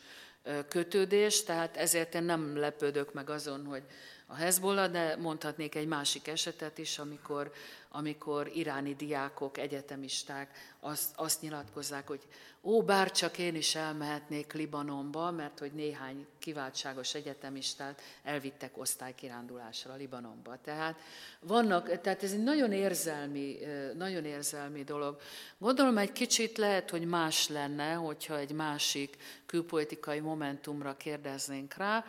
kötődés, 0.67 1.43
tehát 1.43 1.77
ezért 1.77 2.15
én 2.15 2.23
nem 2.23 2.57
lepődök 2.57 3.13
meg 3.13 3.29
azon, 3.29 3.65
hogy 3.65 3.83
a 4.31 4.35
Hezbollah, 4.35 4.91
de 4.91 5.15
mondhatnék 5.15 5.75
egy 5.75 5.87
másik 5.87 6.27
esetet 6.27 6.77
is, 6.77 6.99
amikor 6.99 7.51
amikor 7.93 8.51
iráni 8.53 8.95
diákok, 8.95 9.57
egyetemisták 9.57 10.73
azt, 10.79 11.09
azt 11.15 11.41
nyilatkozzák, 11.41 12.07
hogy 12.07 12.21
ó, 12.61 12.81
bár 12.83 13.11
csak 13.11 13.37
én 13.37 13.55
is 13.55 13.75
elmehetnék 13.75 14.53
Libanonba, 14.53 15.31
mert 15.31 15.59
hogy 15.59 15.71
néhány 15.71 16.27
kiváltságos 16.39 17.13
egyetemistát 17.13 18.01
elvittek 18.23 18.77
osztálykirándulásra 18.77 19.95
Libanonba. 19.95 20.57
Tehát, 20.63 20.99
vannak, 21.39 22.01
tehát 22.01 22.23
ez 22.23 22.31
egy 22.31 22.43
nagyon 22.43 22.71
érzelmi, 22.71 23.57
nagyon 23.97 24.25
érzelmi 24.25 24.83
dolog. 24.83 25.19
Gondolom 25.57 25.97
egy 25.97 26.11
kicsit 26.11 26.57
lehet, 26.57 26.89
hogy 26.89 27.05
más 27.05 27.47
lenne, 27.47 27.93
hogyha 27.93 28.37
egy 28.37 28.51
másik 28.51 29.17
külpolitikai 29.45 30.19
momentumra 30.19 30.97
kérdeznénk 30.97 31.73
rá, 31.73 32.05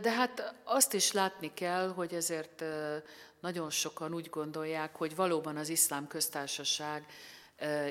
de 0.00 0.10
hát 0.10 0.54
azt 0.64 0.94
is 0.94 1.12
látni 1.12 1.54
kell, 1.54 1.92
hogy 1.92 2.14
ezért 2.14 2.64
nagyon 3.40 3.70
sokan 3.70 4.14
úgy 4.14 4.30
gondolják, 4.30 4.96
hogy 4.96 5.16
valóban 5.16 5.56
az 5.56 5.68
iszlám 5.68 6.06
köztársaság 6.06 7.06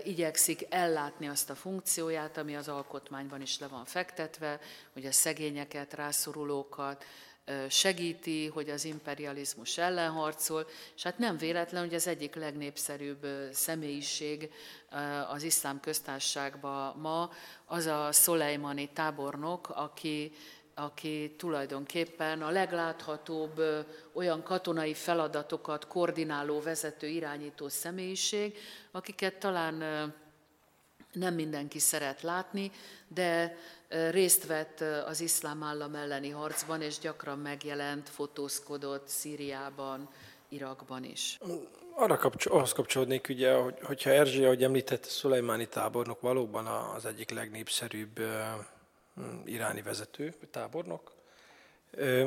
igyekszik 0.04 0.66
ellátni 0.70 1.28
azt 1.28 1.50
a 1.50 1.56
funkcióját, 1.56 2.38
ami 2.38 2.56
az 2.56 2.68
alkotmányban 2.68 3.42
is 3.42 3.60
le 3.60 3.68
van 3.68 3.86
fektetve, 3.86 4.60
hogy 4.94 5.06
a 5.06 5.12
szegényeket, 5.12 5.94
rászorulókat 5.94 7.06
segíti, 7.70 8.48
hogy 8.48 8.70
az 8.70 8.86
imperializmus 8.86 9.78
ellen 9.78 10.12
harcol, 10.12 10.68
és 10.96 11.04
hát 11.04 11.18
nem 11.18 11.38
véletlen, 11.38 11.84
hogy 11.84 11.94
az 11.94 12.08
egyik 12.08 12.36
legnépszerűbb 12.36 13.28
személyiség 13.52 14.52
az 15.30 15.44
iszlám 15.44 15.80
köztársaságban 15.80 16.98
ma 16.98 17.30
az 17.66 17.86
a 17.86 18.12
Szolejmani 18.12 18.90
tábornok, 18.94 19.70
aki 19.70 20.32
aki 20.76 21.36
tulajdonképpen 21.38 22.42
a 22.42 22.50
legláthatóbb 22.50 23.62
olyan 24.14 24.44
katonai 24.44 24.94
feladatokat 24.94 25.88
koordináló, 25.88 26.62
vezető, 26.62 27.08
irányító 27.08 27.70
személyiség, 27.70 28.58
akiket 28.92 29.36
talán 29.36 29.74
nem 31.12 31.34
mindenki 31.34 31.80
szeret 31.80 32.22
látni, 32.22 32.72
de 33.08 33.58
részt 34.10 34.46
vett 34.46 34.82
az 35.06 35.22
iszlám 35.22 35.64
állam 35.64 35.96
elleni 35.96 36.30
harcban, 36.30 36.82
és 36.82 37.00
gyakran 37.00 37.40
megjelent, 37.40 38.10
fotózkodott 38.10 39.08
Szíriában, 39.08 40.10
Irakban 40.50 41.04
is. 41.04 41.38
Arra 41.96 42.18
kapcsol, 42.18 42.54
ahhoz 42.54 42.74
kapcsolódnék, 42.74 43.30
ugye, 43.30 43.54
hogy, 43.54 43.78
hogyha 43.82 44.10
Erzsé, 44.10 44.46
ahogy 44.46 44.64
említette, 44.64 45.08
Szulajmáni 45.08 45.68
tábornok 45.68 46.22
valóban 46.22 46.66
az 46.66 47.06
egyik 47.06 47.30
legnépszerűbb 47.30 48.20
iráni 49.46 49.82
vezető, 49.82 50.34
tábornok, 50.52 51.14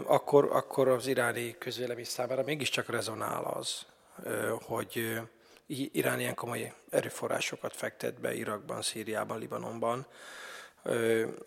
akkor, 0.04 0.48
akkor 0.52 0.88
az 0.88 1.06
iráni 1.06 1.56
közvélemény 1.58 2.04
számára 2.04 2.42
mégiscsak 2.42 2.88
rezonál 2.88 3.44
az, 3.44 3.86
hogy 4.62 5.20
Irán 5.66 6.20
ilyen 6.20 6.34
komoly 6.34 6.72
erőforrásokat 6.90 7.76
fektet 7.76 8.20
be 8.20 8.34
Irakban, 8.34 8.82
Szíriában, 8.82 9.38
Libanonban, 9.38 10.06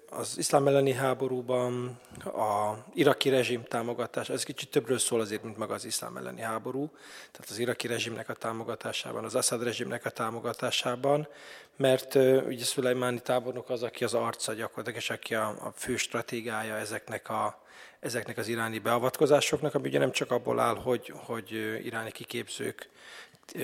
az 0.10 0.38
iszlám 0.38 0.68
elleni 0.68 0.92
háborúban 0.92 2.00
a 2.26 2.76
iraki 2.94 3.30
rezsim 3.30 3.64
támogatás, 3.64 4.30
ez 4.30 4.44
kicsit 4.44 4.70
többről 4.70 4.98
szól 4.98 5.22
azért, 5.22 5.44
mint 5.44 5.58
maga 5.58 5.74
az 5.74 5.86
iszlám 5.86 6.18
elleni 6.18 6.42
háború, 6.42 6.92
tehát 7.32 7.50
az 7.50 7.58
iraki 7.58 7.88
rezsimnek 7.88 8.30
a 8.30 8.34
támogatásában, 8.34 9.24
az 9.24 9.36
Assad 9.36 9.64
rezsimnek 9.64 10.06
a 10.06 10.10
támogatásában, 10.10 11.28
mert 11.76 12.16
ugye 12.46 12.64
Szulajmáni 12.64 13.20
tábornok 13.20 13.70
az, 13.70 13.84
aki 13.84 14.04
az 14.04 14.14
arca 14.14 14.54
gyakorlatilag, 14.54 14.98
és 14.98 15.10
aki 15.10 15.36
a, 15.36 15.48
a 15.48 15.74
fő 15.76 15.96
stratégája 15.96 16.76
ezeknek, 16.76 17.30
a, 17.30 17.62
ezeknek 18.00 18.38
az 18.38 18.48
iráni 18.48 18.80
beavatkozásoknak, 18.80 19.76
ami 19.76 19.88
ugye 19.88 20.00
nem 20.00 20.12
csak 20.12 20.32
abból 20.32 20.60
áll, 20.60 20.76
hogy, 20.76 21.14
hogy 21.16 21.52
iráni 21.84 22.12
kiképzők 22.12 22.90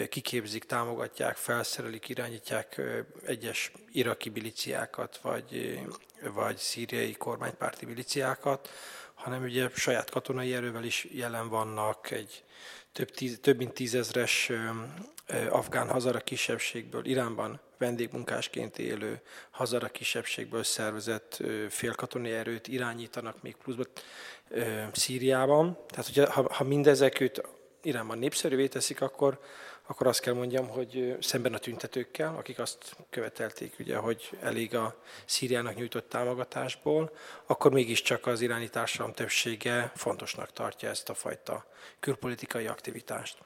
kiképzik, 0.09 0.63
támogatják, 0.63 1.35
felszerelik, 1.35 2.09
irányítják 2.09 2.81
egyes 3.25 3.71
iraki 3.91 4.29
miliciákat, 4.29 5.17
vagy, 5.17 5.79
vagy 6.33 6.57
szíriai 6.57 7.13
kormánypárti 7.13 7.85
miliciákat, 7.85 8.69
hanem 9.13 9.43
ugye 9.43 9.69
saját 9.73 10.09
katonai 10.09 10.53
erővel 10.53 10.83
is 10.83 11.07
jelen 11.11 11.49
vannak, 11.49 12.11
egy 12.11 12.43
több, 12.91 13.11
tíz, 13.11 13.39
több 13.41 13.57
mint 13.57 13.73
tízezres 13.73 14.51
afgán 15.49 15.89
hazara 15.89 16.19
kisebbségből, 16.19 17.05
Iránban 17.05 17.59
vendégmunkásként 17.77 18.77
élő 18.77 19.21
hazara 19.49 19.87
kisebbségből 19.87 20.63
szervezett 20.63 21.43
félkatonai 21.69 22.31
erőt 22.31 22.67
irányítanak 22.67 23.41
még 23.41 23.55
pluszban 23.55 23.87
Szíriában. 24.91 25.77
Tehát, 25.87 26.05
hogyha, 26.05 26.53
ha, 26.53 26.63
mindezek 26.63 27.19
őt 27.19 27.41
Iránban 27.81 28.17
népszerűvé 28.17 28.67
teszik, 28.67 29.01
akkor, 29.01 29.39
akkor 29.87 30.07
azt 30.07 30.19
kell 30.19 30.33
mondjam, 30.33 30.67
hogy 30.67 31.17
szemben 31.19 31.53
a 31.53 31.57
tüntetőkkel, 31.57 32.35
akik 32.35 32.59
azt 32.59 32.95
követelték, 33.09 33.75
ugye, 33.79 33.97
hogy 33.97 34.29
elég 34.41 34.75
a 34.75 34.95
Szíriának 35.25 35.75
nyújtott 35.75 36.09
támogatásból, 36.09 37.11
akkor 37.45 37.71
mégiscsak 37.71 38.25
az 38.25 38.41
iráni 38.41 38.69
társadalom 38.69 39.13
többsége 39.13 39.91
fontosnak 39.95 40.53
tartja 40.53 40.89
ezt 40.89 41.09
a 41.09 41.13
fajta 41.13 41.65
külpolitikai 41.99 42.67
aktivitást. 42.67 43.37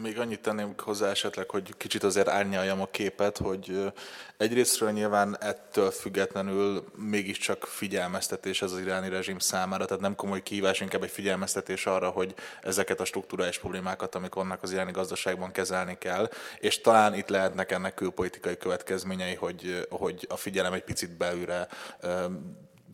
Még 0.00 0.18
annyit 0.18 0.40
tenném 0.40 0.74
hozzá 0.78 1.08
esetleg, 1.08 1.50
hogy 1.50 1.76
kicsit 1.76 2.02
azért 2.02 2.28
árnyaljam 2.28 2.80
a 2.80 2.86
képet, 2.86 3.38
hogy 3.38 3.92
egyrésztről 4.36 4.90
nyilván 4.90 5.36
ettől 5.40 5.90
függetlenül 5.90 6.84
mégiscsak 6.96 7.64
figyelmeztetés 7.64 8.62
ez 8.62 8.72
az 8.72 8.78
iráni 8.78 9.08
rezsim 9.08 9.38
számára, 9.38 9.84
tehát 9.84 10.02
nem 10.02 10.14
komoly 10.14 10.42
kihívás, 10.42 10.80
inkább 10.80 11.02
egy 11.02 11.10
figyelmeztetés 11.10 11.86
arra, 11.86 12.08
hogy 12.08 12.34
ezeket 12.62 13.00
a 13.00 13.04
struktúrális 13.04 13.58
problémákat, 13.58 14.14
amik 14.14 14.34
vannak 14.34 14.62
az 14.62 14.72
iráni 14.72 14.92
gazdaságban 14.92 15.52
kezelni 15.52 15.98
kell, 15.98 16.30
és 16.58 16.80
talán 16.80 17.14
itt 17.14 17.28
lehetnek 17.28 17.70
ennek 17.70 17.94
külpolitikai 17.94 18.56
következményei, 18.56 19.34
hogy, 19.34 19.86
hogy 19.90 20.26
a 20.28 20.36
figyelem 20.36 20.72
egy 20.72 20.84
picit 20.84 21.16
belülre 21.16 21.68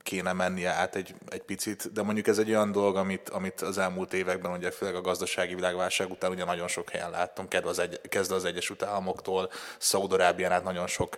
kéne 0.08 0.32
mennie 0.32 0.70
át 0.70 0.94
egy, 0.94 1.14
egy 1.28 1.42
picit, 1.42 1.92
de 1.92 2.02
mondjuk 2.02 2.26
ez 2.26 2.38
egy 2.38 2.48
olyan 2.48 2.72
dolog, 2.72 2.96
amit, 2.96 3.28
amit 3.28 3.60
az 3.60 3.78
elmúlt 3.78 4.12
években, 4.12 4.52
ugye 4.52 4.70
főleg 4.70 4.94
a 4.94 5.00
gazdasági 5.00 5.54
világválság 5.54 6.10
után 6.10 6.30
ugye 6.30 6.44
nagyon 6.44 6.68
sok 6.68 6.90
helyen 6.90 7.10
láttam, 7.10 7.48
kezdve 7.48 7.70
az, 7.70 7.78
egy, 7.78 8.00
kezdve 8.08 8.34
az 8.34 8.44
Egyesült 8.44 8.82
Államoktól, 8.82 9.50
Szaudarábián 9.78 10.52
át 10.52 10.64
nagyon 10.64 10.86
sok 10.86 11.16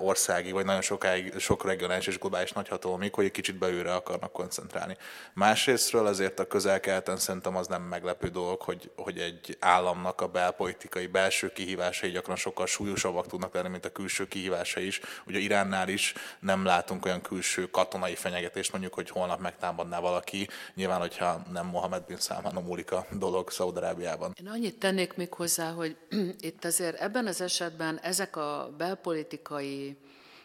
országi, 0.00 0.52
vagy 0.52 0.64
nagyon 0.64 0.80
sokáig, 0.80 1.38
sok 1.38 1.64
regionális 1.64 2.06
és 2.06 2.18
globális 2.18 2.52
nagyhatalomig, 2.52 3.14
hogy 3.14 3.24
egy 3.24 3.30
kicsit 3.30 3.58
belőle 3.58 3.94
akarnak 3.94 4.32
koncentrálni. 4.32 4.96
Másrésztről 5.34 6.06
azért 6.06 6.38
a 6.40 6.46
közel-keleten 6.46 7.16
szerintem 7.16 7.56
az 7.56 7.66
nem 7.66 7.82
meglepő 7.82 8.28
dolog, 8.28 8.60
hogy, 8.60 8.90
hogy 8.96 9.18
egy 9.18 9.56
államnak 9.60 10.20
a 10.20 10.26
belpolitikai 10.26 11.06
belső 11.06 11.52
kihívásai 11.52 12.10
gyakran 12.10 12.36
sokkal 12.36 12.66
súlyosabbak 12.66 13.26
tudnak 13.26 13.54
lenni, 13.54 13.68
mint 13.68 13.84
a 13.84 13.92
külső 13.92 14.26
kihívásai 14.26 14.86
is. 14.86 15.00
Ugye 15.26 15.38
Iránnál 15.38 15.88
is 15.88 16.14
nem 16.40 16.64
látunk 16.64 17.04
olyan 17.04 17.20
külső 17.20 17.70
katonai 17.70 18.16
fenyegetést, 18.18 18.72
mondjuk, 18.72 18.94
hogy 18.94 19.10
holnap 19.10 19.40
megtámadná 19.40 20.00
valaki, 20.00 20.48
nyilván, 20.74 21.00
hogyha 21.00 21.42
nem 21.52 21.66
Mohamed 21.66 22.02
bin 22.02 22.18
Salman 22.18 22.62
múlik 22.62 22.92
a 22.92 23.06
dolog 23.10 23.50
Szaudarábiában. 23.50 24.32
Én 24.40 24.48
annyit 24.48 24.78
tennék 24.78 25.14
még 25.14 25.32
hozzá, 25.32 25.70
hogy 25.70 25.96
itt 26.38 26.64
azért 26.64 27.00
ebben 27.00 27.26
az 27.26 27.40
esetben 27.40 27.98
ezek 27.98 28.36
a 28.36 28.70
belpolitikai 28.76 29.98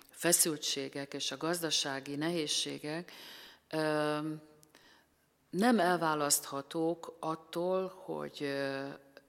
feszültségek 0.10 1.14
és 1.14 1.32
a 1.32 1.38
gazdasági 1.38 2.16
nehézségek 2.16 3.12
nem 5.50 5.80
elválaszthatók 5.80 7.18
attól, 7.20 7.94
hogy 8.06 8.56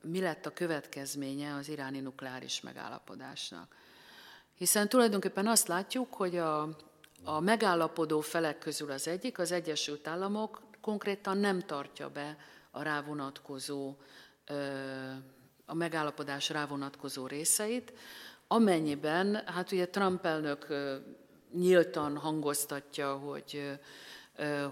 mi 0.01 0.21
lett 0.21 0.47
a 0.47 0.53
következménye 0.53 1.55
az 1.55 1.69
iráni 1.69 2.01
nukleáris 2.01 2.61
megállapodásnak. 2.61 3.75
Hiszen 4.55 4.89
tulajdonképpen 4.89 5.47
azt 5.47 5.69
látjuk, 5.69 6.15
hogy 6.15 6.37
a 6.37 6.77
a 7.25 7.41
megállapodó 7.41 8.21
felek 8.21 8.59
közül 8.59 8.91
az 8.91 9.09
egyik, 9.09 9.39
az 9.39 9.53
Egyesült 9.53 10.07
Államok 10.07 10.63
konkrétan 10.81 11.39
nem 11.39 11.61
tartja 11.61 12.09
be 12.09 12.37
a 12.71 12.83
rávonatkozó, 12.83 13.95
a 15.67 15.75
megállapodás 15.75 16.49
rávonatkozó 16.49 17.27
részeit, 17.27 17.93
amennyiben, 18.47 19.43
hát 19.47 19.73
ugye 19.73 19.89
Trump 19.89 20.25
elnök 20.25 20.67
nyíltan 21.53 22.17
hangoztatja, 22.17 23.17
hogy 23.17 23.79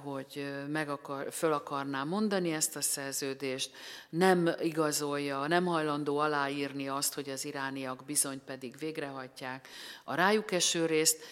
hogy 0.02 0.52
meg 0.68 0.88
akar, 0.88 1.32
föl 1.32 1.52
akarná 1.52 2.04
mondani 2.04 2.52
ezt 2.52 2.76
a 2.76 2.80
szerződést, 2.80 3.70
nem 4.08 4.50
igazolja, 4.60 5.46
nem 5.46 5.64
hajlandó 5.64 6.18
aláírni 6.18 6.88
azt, 6.88 7.14
hogy 7.14 7.28
az 7.28 7.44
irániak 7.44 8.04
bizony 8.04 8.40
pedig 8.44 8.78
végrehajtják 8.78 9.68
a 10.04 10.14
rájuk 10.14 10.52
eső 10.52 10.86
részt, 10.86 11.24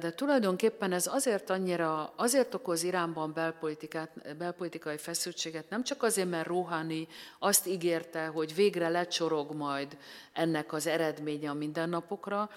de 0.00 0.12
tulajdonképpen 0.14 0.92
ez 0.92 1.06
azért 1.06 1.50
annyira, 1.50 2.12
azért 2.16 2.54
okoz 2.54 2.82
Iránban 2.82 3.32
belpolitikát, 3.32 4.36
belpolitikai 4.36 4.96
feszültséget, 4.96 5.70
nem 5.70 5.84
csak 5.84 6.02
azért, 6.02 6.30
mert 6.30 6.46
Rouhani 6.46 7.08
azt 7.38 7.66
ígérte, 7.66 8.26
hogy 8.26 8.54
végre 8.54 8.88
lecsorog 8.88 9.54
majd 9.54 9.96
ennek 10.32 10.72
az 10.72 10.86
eredménye 10.86 11.50
a 11.50 11.54
mindennapokra, 11.54 12.50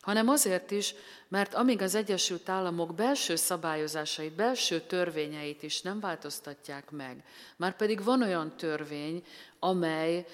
hanem 0.00 0.28
azért 0.28 0.70
is, 0.70 0.94
mert 1.28 1.54
amíg 1.54 1.82
az 1.82 1.94
Egyesült 1.94 2.48
Államok 2.48 2.94
belső 2.94 3.36
szabályozásait, 3.36 4.32
belső 4.32 4.80
törvényeit 4.80 5.62
is 5.62 5.80
nem 5.80 6.00
változtatják 6.00 6.90
meg, 6.90 7.24
már 7.56 7.76
pedig 7.76 8.04
van 8.04 8.22
olyan 8.22 8.56
törvény, 8.56 9.24
amely 9.58 10.26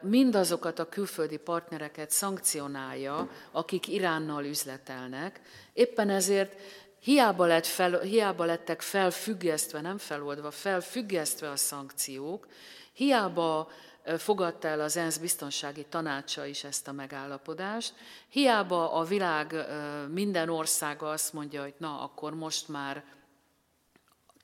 mindazokat 0.00 0.78
a 0.78 0.88
külföldi 0.88 1.36
partnereket 1.36 2.10
szankcionálja, 2.10 3.28
akik 3.52 3.88
Iránnal 3.88 4.44
üzletelnek. 4.44 5.40
Éppen 5.72 6.10
ezért 6.10 6.60
hiába, 7.00 7.46
lett 7.46 7.66
fel, 7.66 7.98
hiába 7.98 8.44
lettek 8.44 8.80
felfüggesztve, 8.80 9.80
nem 9.80 9.98
feloldva, 9.98 10.50
felfüggesztve 10.50 11.50
a 11.50 11.56
szankciók, 11.56 12.46
hiába 12.92 13.70
fogadta 14.18 14.68
el 14.68 14.80
az 14.80 14.96
ENSZ 14.96 15.16
biztonsági 15.16 15.86
tanácsa 15.88 16.46
is 16.46 16.64
ezt 16.64 16.88
a 16.88 16.92
megállapodást. 16.92 17.94
Hiába 18.28 18.92
a 18.92 19.04
világ 19.04 19.54
minden 20.08 20.48
országa 20.48 21.10
azt 21.10 21.32
mondja, 21.32 21.62
hogy 21.62 21.74
na, 21.76 22.02
akkor 22.02 22.34
most 22.34 22.68
már 22.68 23.04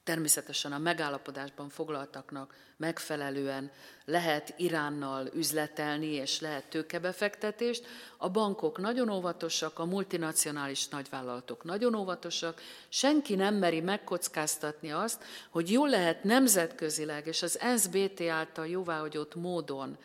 természetesen 0.07 0.73
a 0.73 0.79
megállapodásban 0.79 1.69
foglaltaknak 1.69 2.55
megfelelően 2.77 3.71
lehet 4.05 4.55
Iránnal 4.57 5.29
üzletelni, 5.35 6.07
és 6.07 6.40
lehet 6.40 6.64
tőkebefektetést. 6.64 7.87
A 8.16 8.31
bankok 8.31 8.79
nagyon 8.79 9.09
óvatosak, 9.09 9.79
a 9.79 9.85
multinacionális 9.85 10.88
nagyvállalatok 10.88 11.64
nagyon 11.64 11.95
óvatosak. 11.95 12.61
Senki 12.88 13.35
nem 13.35 13.55
meri 13.55 13.81
megkockáztatni 13.81 14.90
azt, 14.90 15.25
hogy 15.51 15.71
jól 15.71 15.88
lehet 15.88 16.25
nemzetközileg 16.25 17.27
és 17.27 17.42
az 17.42 17.59
SBT 17.79 18.21
által 18.21 18.66
jóváhagyott 18.66 19.35
módon 19.35 19.97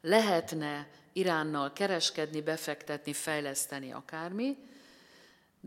lehetne 0.00 0.88
Iránnal 1.12 1.72
kereskedni, 1.72 2.40
befektetni, 2.40 3.12
fejleszteni 3.12 3.92
akármi, 3.92 4.56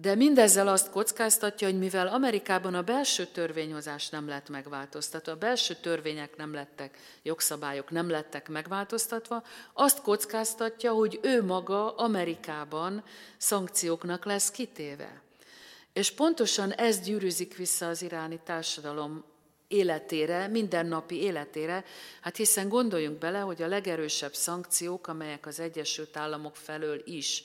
de 0.02 0.16
mindezzel 0.16 0.68
azt 0.68 0.90
kockáztatja, 0.90 1.68
hogy 1.68 1.78
mivel 1.78 2.08
Amerikában 2.08 2.74
a 2.74 2.82
belső 2.82 3.26
törvényhozás 3.26 4.10
nem 4.10 4.28
lett 4.28 4.50
megváltoztatva, 4.50 5.32
a 5.32 5.36
belső 5.36 5.74
törvények 5.74 6.36
nem 6.36 6.54
lettek, 6.54 6.98
jogszabályok 7.24 7.92
nem 7.92 8.10
lettek 8.10 8.50
megváltoztatva, 8.50 9.44
azt 9.74 10.02
kockáztatja, 10.02 10.92
hogy 10.92 11.20
ő 11.22 11.44
maga 11.44 11.96
Amerikában 11.96 13.04
szankcióknak 13.38 14.26
lesz 14.26 14.52
kitéve. 14.52 15.22
És 15.94 16.12
pontosan 16.12 16.72
ez 16.72 17.00
gyűrűzik 17.00 17.58
vissza 17.58 17.88
az 17.88 18.02
iráni 18.02 18.40
társadalom 18.44 19.24
életére, 19.68 20.48
mindennapi 20.48 21.22
életére, 21.22 21.84
hát 22.22 22.36
hiszen 22.36 22.70
gondoljunk 22.70 23.18
bele, 23.18 23.40
hogy 23.40 23.62
a 23.62 23.68
legerősebb 23.68 24.34
szankciók, 24.34 25.08
amelyek 25.08 25.46
az 25.46 25.60
Egyesült 25.60 26.18
Államok 26.18 26.56
felől 26.56 27.02
is 27.06 27.44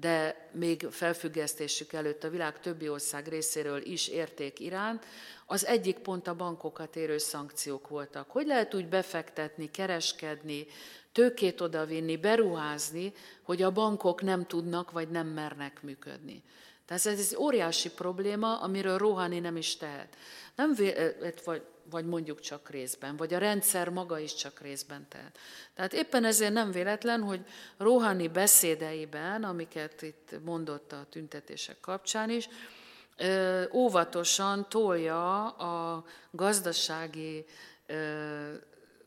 de 0.00 0.48
még 0.52 0.86
felfüggesztésük 0.90 1.92
előtt 1.92 2.24
a 2.24 2.30
világ 2.30 2.60
többi 2.60 2.88
ország 2.88 3.28
részéről 3.28 3.82
is 3.82 4.08
érték 4.08 4.60
iránt, 4.60 5.04
az 5.46 5.66
egyik 5.66 5.98
pont 5.98 6.26
a 6.26 6.34
bankokat 6.34 6.96
érő 6.96 7.18
szankciók 7.18 7.88
voltak. 7.88 8.30
Hogy 8.30 8.46
lehet 8.46 8.74
úgy 8.74 8.88
befektetni, 8.88 9.70
kereskedni, 9.70 10.66
tőkét 11.12 11.60
odavinni, 11.60 12.16
beruházni, 12.16 13.12
hogy 13.42 13.62
a 13.62 13.72
bankok 13.72 14.22
nem 14.22 14.46
tudnak 14.46 14.90
vagy 14.90 15.08
nem 15.08 15.26
mernek 15.26 15.82
működni. 15.82 16.42
Tehát 16.90 17.06
ez 17.06 17.28
egy 17.30 17.36
óriási 17.38 17.90
probléma, 17.90 18.60
amiről 18.60 18.98
Rohani 18.98 19.38
nem 19.38 19.56
is 19.56 19.76
tehet. 19.76 20.16
Nem 20.54 20.74
vé- 20.74 21.44
vagy 21.44 21.62
vagy 21.90 22.04
mondjuk 22.04 22.40
csak 22.40 22.70
részben, 22.70 23.16
vagy 23.16 23.34
a 23.34 23.38
rendszer 23.38 23.88
maga 23.88 24.18
is 24.18 24.34
csak 24.34 24.60
részben 24.60 25.06
tehet. 25.08 25.38
Tehát 25.74 25.92
éppen 25.92 26.24
ezért 26.24 26.52
nem 26.52 26.70
véletlen, 26.70 27.22
hogy 27.22 27.40
Rohani 27.76 28.28
beszédeiben, 28.28 29.44
amiket 29.44 30.02
itt 30.02 30.34
mondott 30.44 30.92
a 30.92 31.06
tüntetések 31.10 31.80
kapcsán 31.80 32.30
is, 32.30 32.48
óvatosan 33.72 34.68
tolja 34.68 35.48
a 35.48 36.04
gazdasági 36.30 37.44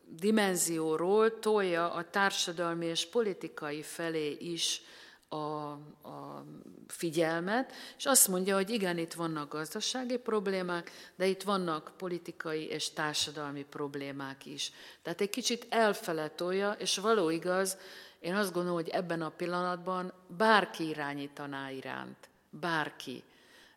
dimenzióról, 0.08 1.38
tolja 1.38 1.92
a 1.92 2.10
társadalmi 2.10 2.86
és 2.86 3.06
politikai 3.06 3.82
felé 3.82 4.30
is 4.30 4.82
a, 5.28 5.70
a 6.08 6.44
figyelmet, 6.86 7.72
és 7.96 8.06
azt 8.06 8.28
mondja, 8.28 8.54
hogy 8.54 8.70
igen, 8.70 8.98
itt 8.98 9.12
vannak 9.12 9.52
gazdasági 9.52 10.16
problémák, 10.16 10.90
de 11.16 11.26
itt 11.26 11.42
vannak 11.42 11.92
politikai 11.96 12.64
és 12.66 12.92
társadalmi 12.92 13.64
problémák 13.64 14.46
is. 14.46 14.72
Tehát 15.02 15.20
egy 15.20 15.30
kicsit 15.30 15.66
elfeletolja, 15.68 16.72
és 16.72 16.98
való 16.98 17.30
igaz, 17.30 17.76
én 18.20 18.34
azt 18.34 18.52
gondolom, 18.52 18.76
hogy 18.76 18.88
ebben 18.88 19.22
a 19.22 19.28
pillanatban 19.28 20.12
bárki 20.26 20.88
irányítaná 20.88 21.70
iránt, 21.70 22.28
bárki. 22.50 23.22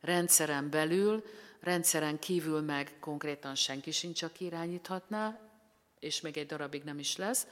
Rendszeren 0.02 0.70
belül, 0.70 1.24
rendszeren 1.60 2.20
kívül 2.20 2.62
meg 2.62 2.92
konkrétan 3.00 3.56
senki 3.56 3.92
sincs, 3.92 4.24
aki 4.24 4.46
irányíthatná, 4.46 5.40
és 6.00 6.22
még 6.22 6.38
egy 6.38 6.46
darabig 6.46 6.84
nem 6.84 7.00
is 7.00 7.18
lesz, 7.18 7.48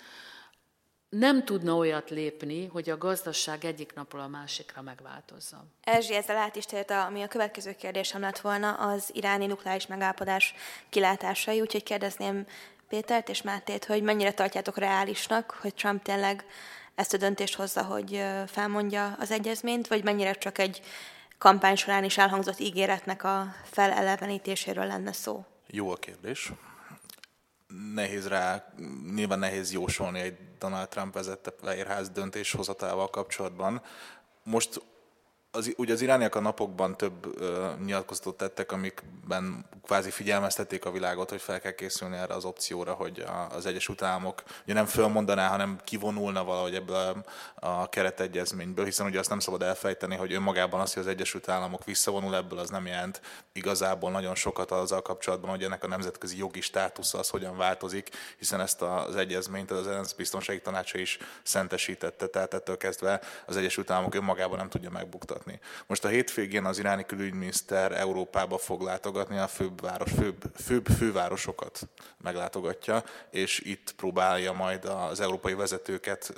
nem 1.09 1.45
tudna 1.45 1.75
olyat 1.75 2.09
lépni, 2.09 2.65
hogy 2.65 2.89
a 2.89 2.97
gazdaság 2.97 3.65
egyik 3.65 3.93
napról 3.93 4.21
a 4.21 4.27
másikra 4.27 4.81
megváltozzon. 4.81 5.71
Erzsi 5.83 6.15
ezzel 6.15 6.37
át 6.37 6.55
is 6.55 6.65
tért, 6.65 6.91
ami 6.91 7.21
a 7.21 7.27
következő 7.27 7.75
kérdésem 7.75 8.21
lett 8.21 8.39
volna, 8.39 8.73
az 8.73 9.09
iráni 9.13 9.45
nukleáris 9.45 9.87
megállapodás 9.87 10.53
kilátásai, 10.89 11.61
úgyhogy 11.61 11.83
kérdezném 11.83 12.45
Pétert 12.89 13.29
és 13.29 13.41
Mátét, 13.41 13.85
hogy 13.85 14.03
mennyire 14.03 14.31
tartjátok 14.31 14.77
reálisnak, 14.77 15.57
hogy 15.61 15.73
Trump 15.73 16.03
tényleg 16.03 16.45
ezt 16.95 17.13
a 17.13 17.17
döntést 17.17 17.55
hozza, 17.55 17.83
hogy 17.83 18.23
felmondja 18.47 19.15
az 19.19 19.31
egyezményt, 19.31 19.87
vagy 19.87 20.03
mennyire 20.03 20.33
csak 20.33 20.57
egy 20.57 20.81
kampány 21.37 21.75
során 21.75 22.03
is 22.03 22.17
elhangzott 22.17 22.59
ígéretnek 22.59 23.23
a 23.23 23.55
felelevenítéséről 23.63 24.85
lenne 24.85 25.11
szó? 25.11 25.45
Jó 25.67 25.91
a 25.91 25.95
kérdés 25.95 26.51
nehéz 27.93 28.27
rá, 28.27 28.73
nyilván 29.15 29.39
nehéz 29.39 29.71
jósolni 29.71 30.19
egy 30.19 30.37
Donald 30.59 30.89
Trump 30.89 31.13
vezette 31.13 31.53
Fehérház 31.61 32.09
döntéshozatával 32.09 33.09
kapcsolatban. 33.09 33.81
Most 34.43 34.81
az, 35.55 35.73
ugye 35.77 35.93
az 35.93 36.01
irániak 36.01 36.35
a 36.35 36.39
napokban 36.39 36.97
több 36.97 37.41
ö, 37.41 37.69
nyilatkozatot 37.85 38.37
tettek, 38.37 38.71
amikben 38.71 39.65
kvázi 39.83 40.09
figyelmeztették 40.09 40.85
a 40.85 40.91
világot, 40.91 41.29
hogy 41.29 41.41
fel 41.41 41.59
kell 41.59 41.71
készülni 41.71 42.15
erre 42.15 42.33
az 42.33 42.45
opcióra, 42.45 42.93
hogy 42.93 43.19
a, 43.19 43.55
az 43.55 43.65
Egyesült 43.65 44.01
Államok 44.01 44.43
ugye 44.63 44.73
nem 44.73 44.85
fölmondaná, 44.85 45.47
hanem 45.47 45.79
kivonulna 45.83 46.43
valahogy 46.43 46.75
ebből 46.75 46.95
a, 46.95 47.67
a 47.67 47.89
keretegyezményből, 47.89 48.85
hiszen 48.85 49.05
ugye 49.05 49.19
azt 49.19 49.29
nem 49.29 49.39
szabad 49.39 49.61
elfejteni, 49.61 50.15
hogy 50.15 50.33
önmagában 50.33 50.79
az, 50.79 50.93
hogy 50.93 51.03
az 51.03 51.09
Egyesült 51.09 51.49
Államok 51.49 51.83
visszavonul 51.83 52.35
ebből, 52.35 52.59
az 52.59 52.69
nem 52.69 52.85
jelent 52.85 53.21
igazából 53.53 54.11
nagyon 54.11 54.35
sokat 54.35 54.71
azzal 54.71 55.01
kapcsolatban, 55.01 55.49
hogy 55.49 55.63
ennek 55.63 55.83
a 55.83 55.87
nemzetközi 55.87 56.37
jogi 56.37 56.61
státusza 56.61 57.19
az 57.19 57.29
hogyan 57.29 57.57
változik, 57.57 58.09
hiszen 58.37 58.59
ezt 58.59 58.81
az 58.81 59.15
egyezményt 59.15 59.71
az 59.71 59.87
ENSZ 59.87 60.13
biztonsági 60.13 60.61
tanácsa 60.61 60.97
is 60.97 61.17
szentesítette, 61.43 62.27
tehát 62.27 62.53
ettől 62.53 62.77
kezdve 62.77 63.21
az 63.45 63.57
Egyesült 63.57 63.89
Államok 63.89 64.15
önmagában 64.15 64.57
nem 64.57 64.69
tudja 64.69 64.89
megbuktatni 64.89 65.44
látogatni. 65.45 65.59
Most 65.87 66.05
a 66.05 66.07
hétvégén 66.07 66.65
az 66.65 66.79
iráni 66.79 67.05
külügyminiszter 67.05 67.91
Európába 67.91 68.57
fog 68.57 68.81
látogatni, 68.81 69.37
a 69.37 69.47
főbb, 69.47 69.81
város, 69.81 70.11
főbb, 70.11 70.43
főbb 70.55 70.87
fővárosokat 70.97 71.87
meglátogatja, 72.17 73.03
és 73.31 73.59
itt 73.59 73.93
próbálja 73.97 74.53
majd 74.53 74.85
az 74.85 75.19
európai 75.19 75.53
vezetőket, 75.53 76.33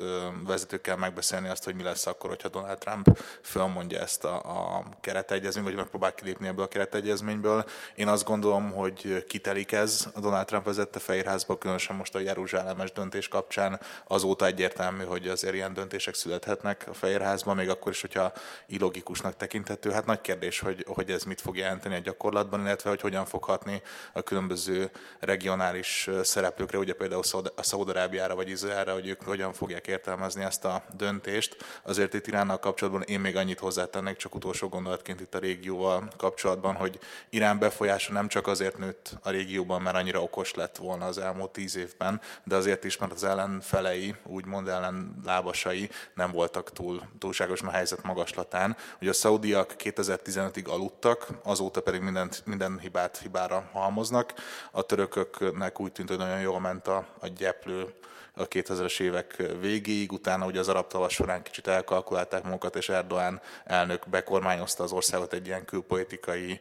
vezetőkkel 0.45 0.97
megbeszélni 0.97 1.47
azt, 1.47 1.63
hogy 1.63 1.75
mi 1.75 1.83
lesz 1.83 2.05
akkor, 2.05 2.29
hogyha 2.29 2.49
Donald 2.49 2.77
Trump 2.77 3.19
fölmondja 3.41 3.99
ezt 3.99 4.23
a, 4.23 4.35
a 4.35 4.83
keretegyezményt, 5.01 5.67
vagy 5.67 5.75
megpróbál 5.75 6.13
kilépni 6.13 6.47
ebből 6.47 6.65
a 6.65 6.67
keretegyezményből. 6.67 7.65
Én 7.95 8.07
azt 8.07 8.25
gondolom, 8.25 8.71
hogy 8.71 9.25
kitelik 9.27 9.71
ez 9.71 10.07
a 10.13 10.19
Donald 10.19 10.45
Trump 10.45 10.65
vezette 10.65 10.99
Fehérházba, 10.99 11.57
különösen 11.57 11.95
most 11.95 12.15
a 12.15 12.19
Jeruzsálemes 12.19 12.91
döntés 12.91 13.27
kapcsán 13.27 13.79
azóta 14.07 14.45
egyértelmű, 14.45 15.03
hogy 15.03 15.27
azért 15.27 15.53
ilyen 15.53 15.73
döntések 15.73 16.13
születhetnek 16.13 16.85
a 16.89 16.93
Fehérházban, 16.93 17.55
még 17.55 17.69
akkor 17.69 17.91
is, 17.91 18.01
hogyha 18.01 18.31
illogi 18.67 18.96
logikusnak 18.97 19.35
tekinthető. 19.35 19.91
Hát 19.91 20.05
nagy 20.05 20.21
kérdés, 20.21 20.59
hogy, 20.59 20.85
hogy 20.87 21.11
ez 21.11 21.23
mit 21.23 21.41
fog 21.41 21.57
jelenteni 21.57 21.95
a 21.95 21.99
gyakorlatban, 21.99 22.61
illetve 22.61 22.89
hogy 22.89 23.01
hogyan 23.01 23.25
fog 23.25 23.43
hatni 23.43 23.81
a 24.13 24.21
különböző 24.21 24.91
regionális 25.19 26.09
szereplőkre, 26.23 26.77
ugye 26.77 26.93
például 26.93 27.21
a 27.55 27.63
Szaudarábiára 27.63 28.35
vagy 28.35 28.49
Izraelre, 28.49 28.91
hogy 28.91 29.07
ők 29.07 29.23
hogyan 29.23 29.53
fogják 29.53 29.87
értelmezni 29.87 30.43
ezt 30.43 30.65
a 30.65 30.83
döntést. 30.95 31.55
Azért 31.83 32.13
itt 32.13 32.27
Iránnal 32.27 32.59
kapcsolatban 32.59 33.01
én 33.01 33.19
még 33.19 33.35
annyit 33.35 33.59
hozzátennék, 33.59 34.15
csak 34.15 34.35
utolsó 34.35 34.67
gondolatként 34.67 35.21
itt 35.21 35.35
a 35.35 35.39
régióval 35.39 36.07
kapcsolatban, 36.17 36.75
hogy 36.75 36.99
Irán 37.29 37.59
befolyása 37.59 38.13
nem 38.13 38.27
csak 38.27 38.47
azért 38.47 38.77
nőtt 38.77 39.13
a 39.21 39.29
régióban, 39.29 39.81
mert 39.81 39.95
annyira 39.95 40.21
okos 40.21 40.53
lett 40.53 40.77
volna 40.77 41.05
az 41.05 41.17
elmúlt 41.17 41.51
tíz 41.51 41.75
évben, 41.75 42.21
de 42.43 42.55
azért 42.55 42.83
is, 42.83 42.97
mert 42.97 43.11
az 43.11 43.23
ellenfelei, 43.23 44.15
úgymond 44.23 44.67
ellenlábasai 44.67 45.89
nem 46.13 46.31
voltak 46.31 46.71
túl, 46.71 47.01
túlságosan 47.19 47.67
a 47.67 47.71
helyzet 47.71 48.03
magaslatán 48.03 48.75
hogy 48.97 49.07
a 49.07 49.13
szaudiak 49.13 49.75
2015-ig 49.77 50.67
aludtak, 50.69 51.27
azóta 51.43 51.81
pedig 51.81 52.01
minden, 52.01 52.31
minden 52.45 52.79
hibát 52.79 53.17
hibára 53.17 53.69
halmoznak. 53.73 54.33
A 54.71 54.81
törököknek 54.81 55.79
úgy 55.79 55.91
tűnt, 55.91 56.09
hogy 56.09 56.17
nagyon 56.17 56.39
jól 56.39 56.59
ment 56.59 56.87
a, 56.87 57.05
a 57.19 57.27
gyeplő 57.27 57.93
a 58.37 58.47
2000-es 58.47 58.99
évek 58.99 59.43
végéig, 59.59 60.11
utána 60.11 60.45
ugye 60.45 60.59
az 60.59 60.67
arab 60.67 60.87
tavas 60.87 61.13
során 61.13 61.43
kicsit 61.43 61.67
elkalkulálták 61.67 62.43
magukat, 62.43 62.75
és 62.75 62.89
Erdoğan 62.89 63.41
elnök 63.65 64.09
bekormányozta 64.09 64.83
az 64.83 64.91
országot 64.91 65.33
egy 65.33 65.47
ilyen 65.47 65.65
külpolitikai, 65.65 66.59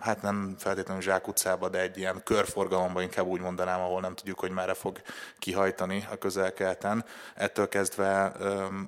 hát 0.00 0.22
nem 0.22 0.54
feltétlenül 0.58 1.02
zsákutcába, 1.02 1.68
de 1.68 1.80
egy 1.80 1.98
ilyen 1.98 2.20
körforgalomba 2.24 3.02
inkább 3.02 3.26
úgy 3.26 3.40
mondanám, 3.40 3.80
ahol 3.80 4.00
nem 4.00 4.14
tudjuk, 4.14 4.38
hogy 4.38 4.50
merre 4.50 4.74
fog 4.74 5.00
kihajtani 5.38 6.06
a 6.10 6.16
közelkelten. 6.16 7.04
Ettől 7.34 7.68
kezdve 7.68 8.32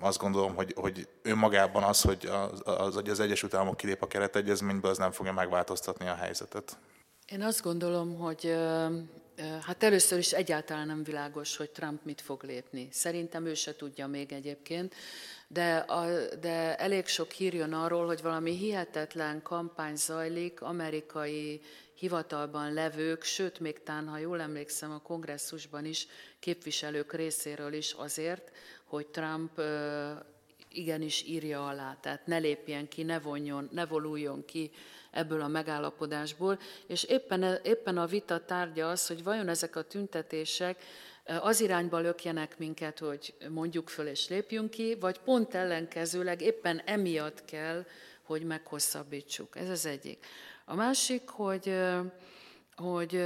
azt 0.00 0.18
gondolom, 0.18 0.54
hogy, 0.54 0.74
hogy 0.76 1.08
önmagában 1.22 1.82
az, 1.82 2.00
hogy 2.02 2.26
az, 2.26 2.62
az, 2.78 3.02
az 3.08 3.20
Egyesült 3.20 3.54
Államok 3.54 3.76
kilép 3.76 4.02
a 4.02 4.06
keretegyezményből, 4.06 4.90
az 4.90 4.98
nem 4.98 5.12
fogja 5.12 5.32
megváltoztatni 5.32 6.08
a 6.08 6.14
helyzetet. 6.14 6.78
Én 7.26 7.42
azt 7.42 7.62
gondolom, 7.62 8.18
hogy 8.18 8.56
Hát 9.62 9.82
először 9.82 10.18
is 10.18 10.32
egyáltalán 10.32 10.86
nem 10.86 11.02
világos, 11.02 11.56
hogy 11.56 11.70
Trump 11.70 12.04
mit 12.04 12.20
fog 12.20 12.42
lépni. 12.42 12.88
Szerintem 12.90 13.46
ő 13.46 13.54
se 13.54 13.76
tudja 13.76 14.06
még 14.06 14.32
egyébként, 14.32 14.94
de, 15.48 15.76
a, 15.76 16.34
de 16.40 16.76
elég 16.76 17.06
sok 17.06 17.30
hír 17.30 17.54
jön 17.54 17.72
arról, 17.72 18.06
hogy 18.06 18.22
valami 18.22 18.56
hihetetlen 18.56 19.42
kampány 19.42 19.96
zajlik 19.96 20.60
amerikai 20.60 21.60
hivatalban 21.94 22.72
levők, 22.72 23.22
sőt, 23.22 23.60
még 23.60 23.82
tán, 23.82 24.08
ha 24.08 24.18
jól 24.18 24.40
emlékszem, 24.40 24.90
a 24.90 24.98
kongresszusban 24.98 25.84
is 25.84 26.06
képviselők 26.38 27.12
részéről 27.12 27.72
is 27.72 27.92
azért, 27.92 28.50
hogy 28.84 29.06
Trump 29.06 29.60
igenis 30.68 31.22
írja 31.22 31.66
alá, 31.66 31.98
tehát 32.00 32.26
ne 32.26 32.38
lépjen 32.38 32.88
ki, 32.88 33.02
ne 33.02 33.18
vonjon, 33.18 33.68
ne 33.72 33.86
voluljon 33.86 34.44
ki 34.44 34.70
ebből 35.10 35.40
a 35.40 35.48
megállapodásból, 35.48 36.58
és 36.86 37.04
éppen, 37.04 37.58
éppen 37.62 37.98
a 37.98 38.06
vita 38.06 38.44
tárgya 38.44 38.88
az, 38.88 39.06
hogy 39.06 39.22
vajon 39.22 39.48
ezek 39.48 39.76
a 39.76 39.82
tüntetések 39.82 40.82
az 41.40 41.60
irányba 41.60 41.98
lökjenek 41.98 42.58
minket, 42.58 42.98
hogy 42.98 43.34
mondjuk 43.48 43.88
föl 43.88 44.06
és 44.06 44.28
lépjünk 44.28 44.70
ki, 44.70 44.96
vagy 45.00 45.18
pont 45.18 45.54
ellenkezőleg 45.54 46.40
éppen 46.40 46.82
emiatt 46.84 47.44
kell, 47.44 47.84
hogy 48.22 48.42
meghosszabbítsuk. 48.42 49.56
Ez 49.56 49.68
az 49.68 49.86
egyik. 49.86 50.26
A 50.64 50.74
másik, 50.74 51.28
hogy, 51.28 51.74
hogy 52.76 53.24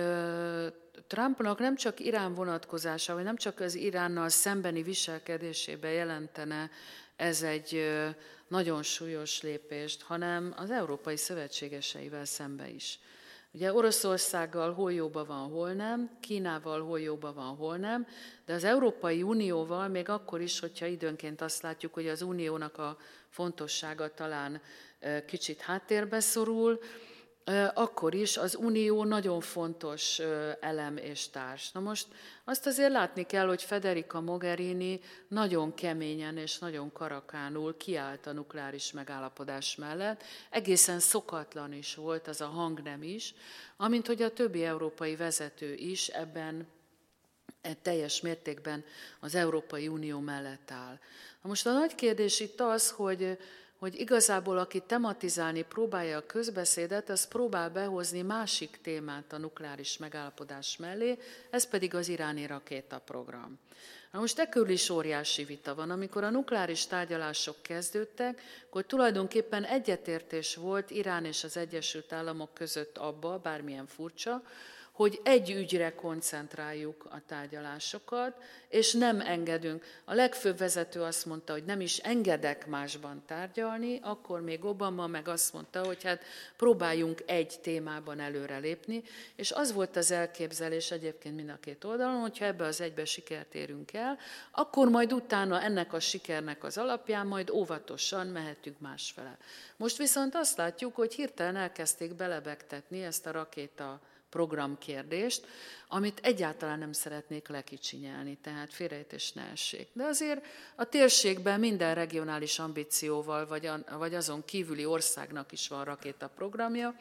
Trumpnak 1.06 1.58
nem 1.58 1.76
csak 1.76 2.00
Irán 2.00 2.34
vonatkozása, 2.34 3.14
vagy 3.14 3.24
nem 3.24 3.36
csak 3.36 3.60
az 3.60 3.74
Iránnal 3.74 4.28
szembeni 4.28 4.82
viselkedésébe 4.82 5.90
jelentene 5.90 6.70
ez 7.16 7.42
egy 7.42 7.90
nagyon 8.54 8.82
súlyos 8.82 9.42
lépést, 9.42 10.02
hanem 10.02 10.54
az 10.56 10.70
európai 10.70 11.16
szövetségeseivel 11.16 12.24
szembe 12.24 12.68
is. 12.68 12.98
Ugye 13.52 13.72
Oroszországgal 13.72 14.72
hol 14.72 14.92
jóba 14.92 15.24
van, 15.24 15.50
hol 15.50 15.72
nem, 15.72 16.10
Kínával 16.20 16.82
hol 16.82 17.00
jóba 17.00 17.32
van, 17.32 17.56
hol 17.56 17.76
nem, 17.76 18.06
de 18.46 18.52
az 18.52 18.64
Európai 18.64 19.22
Unióval 19.22 19.88
még 19.88 20.08
akkor 20.08 20.40
is, 20.40 20.60
hogyha 20.60 20.86
időnként 20.86 21.40
azt 21.40 21.62
látjuk, 21.62 21.94
hogy 21.94 22.08
az 22.08 22.22
uniónak 22.22 22.78
a 22.78 22.98
fontossága 23.28 24.14
talán 24.14 24.62
kicsit 25.26 25.60
háttérbe 25.60 26.20
szorul, 26.20 26.80
akkor 27.74 28.14
is 28.14 28.36
az 28.36 28.54
Unió 28.54 29.04
nagyon 29.04 29.40
fontos 29.40 30.18
elem 30.60 30.96
és 30.96 31.28
társ. 31.28 31.72
Na 31.72 31.80
most 31.80 32.06
azt 32.44 32.66
azért 32.66 32.90
látni 32.90 33.22
kell, 33.22 33.46
hogy 33.46 33.62
Federica 33.62 34.20
Mogherini 34.20 35.00
nagyon 35.28 35.74
keményen 35.74 36.36
és 36.36 36.58
nagyon 36.58 36.92
karakánul 36.92 37.76
kiállt 37.76 38.26
a 38.26 38.32
nukleáris 38.32 38.92
megállapodás 38.92 39.76
mellett. 39.76 40.22
Egészen 40.50 41.00
szokatlan 41.00 41.72
is 41.72 41.94
volt 41.94 42.28
az 42.28 42.40
a 42.40 42.46
hangnem 42.46 43.02
is, 43.02 43.34
amint 43.76 44.06
hogy 44.06 44.22
a 44.22 44.32
többi 44.32 44.64
európai 44.64 45.16
vezető 45.16 45.74
is 45.74 46.08
ebben 46.08 46.66
e 47.60 47.74
teljes 47.74 48.20
mértékben 48.20 48.84
az 49.20 49.34
Európai 49.34 49.88
Unió 49.88 50.18
mellett 50.18 50.70
áll. 50.70 50.98
Na 51.42 51.48
most 51.48 51.66
a 51.66 51.72
nagy 51.72 51.94
kérdés 51.94 52.40
itt 52.40 52.60
az, 52.60 52.90
hogy 52.90 53.38
hogy 53.84 54.00
igazából 54.00 54.58
aki 54.58 54.80
tematizálni 54.80 55.62
próbálja 55.62 56.16
a 56.16 56.26
közbeszédet, 56.26 57.08
az 57.08 57.28
próbál 57.28 57.70
behozni 57.70 58.22
másik 58.22 58.78
témát 58.82 59.32
a 59.32 59.38
nukleáris 59.38 59.98
megállapodás 59.98 60.76
mellé, 60.76 61.18
ez 61.50 61.68
pedig 61.68 61.94
az 61.94 62.08
iráni 62.08 62.46
rakétaprogram. 62.46 63.58
Na 64.12 64.18
most 64.20 64.38
e 64.38 64.48
körül 64.48 64.68
is 64.70 64.90
óriási 64.90 65.44
vita 65.44 65.74
van. 65.74 65.90
Amikor 65.90 66.24
a 66.24 66.30
nukleáris 66.30 66.86
tárgyalások 66.86 67.56
kezdődtek, 67.62 68.42
akkor 68.66 68.84
tulajdonképpen 68.84 69.64
egyetértés 69.64 70.54
volt 70.54 70.90
Irán 70.90 71.24
és 71.24 71.44
az 71.44 71.56
Egyesült 71.56 72.12
Államok 72.12 72.54
között 72.54 72.98
abba, 72.98 73.38
bármilyen 73.38 73.86
furcsa, 73.86 74.42
hogy 74.94 75.20
egy 75.22 75.50
ügyre 75.50 75.94
koncentráljuk 75.94 77.06
a 77.10 77.20
tárgyalásokat, 77.26 78.42
és 78.68 78.92
nem 78.92 79.20
engedünk. 79.20 79.84
A 80.04 80.14
legfőbb 80.14 80.58
vezető 80.58 81.02
azt 81.02 81.26
mondta, 81.26 81.52
hogy 81.52 81.64
nem 81.64 81.80
is 81.80 81.98
engedek 81.98 82.66
másban 82.66 83.22
tárgyalni, 83.26 83.98
akkor 84.02 84.40
még 84.40 84.64
Obama 84.64 85.06
meg 85.06 85.28
azt 85.28 85.52
mondta, 85.52 85.84
hogy 85.84 86.02
hát 86.02 86.22
próbáljunk 86.56 87.22
egy 87.26 87.60
témában 87.62 88.20
előrelépni, 88.20 89.02
és 89.36 89.52
az 89.52 89.72
volt 89.72 89.96
az 89.96 90.10
elképzelés 90.10 90.90
egyébként 90.90 91.36
mind 91.36 91.48
a 91.48 91.58
két 91.60 91.84
oldalon, 91.84 92.20
hogyha 92.20 92.44
ebbe 92.44 92.64
az 92.64 92.80
egybe 92.80 93.04
sikert 93.04 93.54
érünk 93.54 93.92
el, 93.92 94.18
akkor 94.50 94.88
majd 94.88 95.12
utána 95.12 95.62
ennek 95.62 95.92
a 95.92 96.00
sikernek 96.00 96.64
az 96.64 96.78
alapján 96.78 97.26
majd 97.26 97.50
óvatosan 97.50 98.26
mehetünk 98.26 98.80
másfele. 98.80 99.36
Most 99.76 99.96
viszont 99.96 100.34
azt 100.34 100.56
látjuk, 100.56 100.94
hogy 100.94 101.14
hirtelen 101.14 101.56
elkezdték 101.56 102.14
belebegtetni 102.14 103.02
ezt 103.02 103.26
a 103.26 103.30
rakéta 103.32 104.00
programkérdést, 104.34 105.46
amit 105.88 106.20
egyáltalán 106.22 106.78
nem 106.78 106.92
szeretnék 106.92 107.48
lekicsinyelni, 107.48 108.38
tehát 108.42 108.74
félrejtés 108.74 109.32
ne 109.32 109.42
essék. 109.52 109.88
De 109.92 110.04
azért 110.04 110.46
a 110.76 110.84
térségben 110.84 111.60
minden 111.60 111.94
regionális 111.94 112.58
ambícióval, 112.58 113.46
vagy, 113.46 113.66
a, 113.66 113.78
vagy 113.98 114.14
azon 114.14 114.44
kívüli 114.44 114.84
országnak 114.84 115.52
is 115.52 115.68
van 115.68 115.84
rakétaprogramja, 115.84 116.94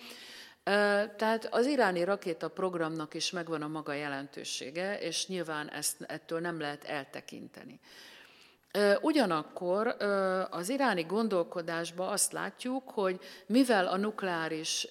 tehát 1.17 1.47
az 1.51 1.65
iráni 1.65 2.03
rakétaprogramnak 2.03 3.13
is 3.13 3.31
megvan 3.31 3.61
a 3.61 3.67
maga 3.67 3.93
jelentősége, 3.93 4.99
és 4.99 5.27
nyilván 5.27 5.69
ezt, 5.71 6.01
ettől 6.01 6.39
nem 6.39 6.59
lehet 6.59 6.83
eltekinteni. 6.83 7.79
Ugyanakkor 9.01 9.87
az 10.49 10.69
iráni 10.69 11.03
gondolkodásban 11.03 12.07
azt 12.07 12.31
látjuk, 12.31 12.89
hogy 12.89 13.19
mivel 13.45 13.87
a 13.87 13.97
nukleáris 13.97 14.87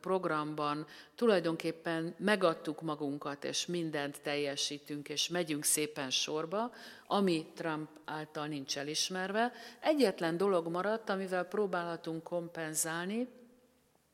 programban 0.00 0.86
tulajdonképpen 1.14 2.14
megadtuk 2.18 2.80
magunkat, 2.80 3.44
és 3.44 3.66
mindent 3.66 4.22
teljesítünk, 4.22 5.08
és 5.08 5.28
megyünk 5.28 5.64
szépen 5.64 6.10
sorba, 6.10 6.72
ami 7.06 7.46
Trump 7.54 7.88
által 8.04 8.46
nincs 8.46 8.78
elismerve, 8.78 9.52
egyetlen 9.80 10.36
dolog 10.36 10.68
maradt, 10.68 11.10
amivel 11.10 11.44
próbálhatunk 11.44 12.22
kompenzálni, 12.22 13.28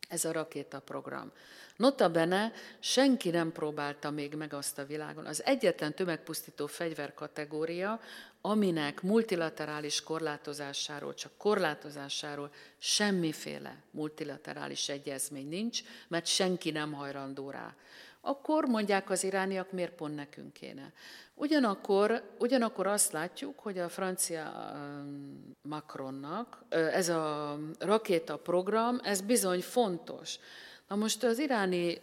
ez 0.09 0.24
a 0.24 0.32
rakétaprogram. 0.32 1.32
Notabene 1.77 2.53
senki 2.79 3.31
nem 3.31 3.53
próbálta 3.53 4.11
még 4.11 4.35
meg 4.35 4.53
azt 4.53 4.79
a 4.79 4.85
világon. 4.85 5.27
Az 5.27 5.45
egyetlen 5.45 5.95
tömegpusztító 5.95 6.66
fegyver 6.66 7.14
kategória, 7.14 8.01
aminek 8.41 9.03
multilaterális 9.03 10.03
korlátozásáról, 10.03 11.14
csak 11.14 11.33
korlátozásáról 11.37 12.51
semmiféle 12.79 13.77
multilaterális 13.91 14.89
egyezmény 14.89 15.49
nincs, 15.49 15.81
mert 16.09 16.27
senki 16.27 16.70
nem 16.70 16.93
hajlandó 16.93 17.51
rá. 17.51 17.74
Akkor 18.20 18.64
mondják 18.64 19.11
az 19.11 19.24
irániak, 19.24 19.72
miért 19.72 19.95
pont 19.95 20.14
nekünk 20.14 20.53
kéne. 20.53 20.93
Ugyanakkor, 21.35 22.22
ugyanakkor 22.39 22.87
azt 22.87 23.12
látjuk, 23.12 23.59
hogy 23.59 23.79
a 23.79 23.89
francia 23.89 24.72
Macronnak 25.62 26.64
ez 26.68 27.09
a 27.09 27.59
rakéta 27.79 28.37
program, 28.37 29.01
ez 29.03 29.20
bizony 29.20 29.62
fontos. 29.62 30.39
Na 30.89 30.97
most 30.97 31.24
az 31.24 31.39
iráni 31.39 31.99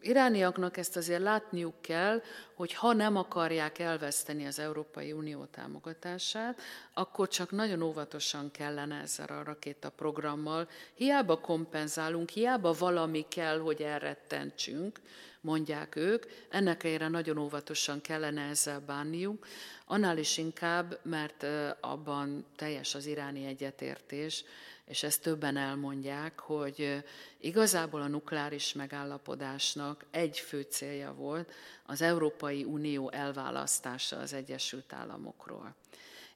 irániaknak 0.00 0.76
ezt 0.76 0.96
azért 0.96 1.22
látniuk 1.22 1.82
kell, 1.82 2.22
hogy 2.58 2.74
ha 2.74 2.92
nem 2.92 3.16
akarják 3.16 3.78
elveszteni 3.78 4.46
az 4.46 4.58
Európai 4.58 5.12
Unió 5.12 5.44
támogatását, 5.44 6.60
akkor 6.94 7.28
csak 7.28 7.50
nagyon 7.50 7.82
óvatosan 7.82 8.50
kellene 8.50 9.00
ezzel 9.00 9.26
a 9.26 9.42
rakétaprogrammal. 9.42 10.68
Hiába 10.94 11.40
kompenzálunk, 11.40 12.28
hiába 12.28 12.72
valami 12.72 13.26
kell, 13.28 13.58
hogy 13.58 13.82
elrettentsünk, 13.82 15.00
mondják 15.40 15.96
ők, 15.96 16.24
ennek 16.48 16.82
helyére 16.82 17.08
nagyon 17.08 17.38
óvatosan 17.38 18.00
kellene 18.00 18.42
ezzel 18.42 18.80
bánniuk, 18.80 19.46
annál 19.86 20.18
is 20.18 20.38
inkább, 20.38 20.98
mert 21.02 21.46
abban 21.80 22.46
teljes 22.56 22.94
az 22.94 23.06
iráni 23.06 23.46
egyetértés, 23.46 24.44
és 24.88 25.02
ezt 25.02 25.22
többen 25.22 25.56
elmondják, 25.56 26.38
hogy 26.38 27.04
igazából 27.40 28.00
a 28.00 28.06
nukleáris 28.06 28.72
megállapodásnak 28.72 30.04
egy 30.10 30.38
fő 30.38 30.60
célja 30.60 31.12
volt 31.12 31.52
az 31.86 32.02
Európai 32.02 32.47
Unió 32.54 33.10
elválasztása 33.10 34.16
az 34.16 34.32
Egyesült 34.32 34.92
Államokról. 34.92 35.74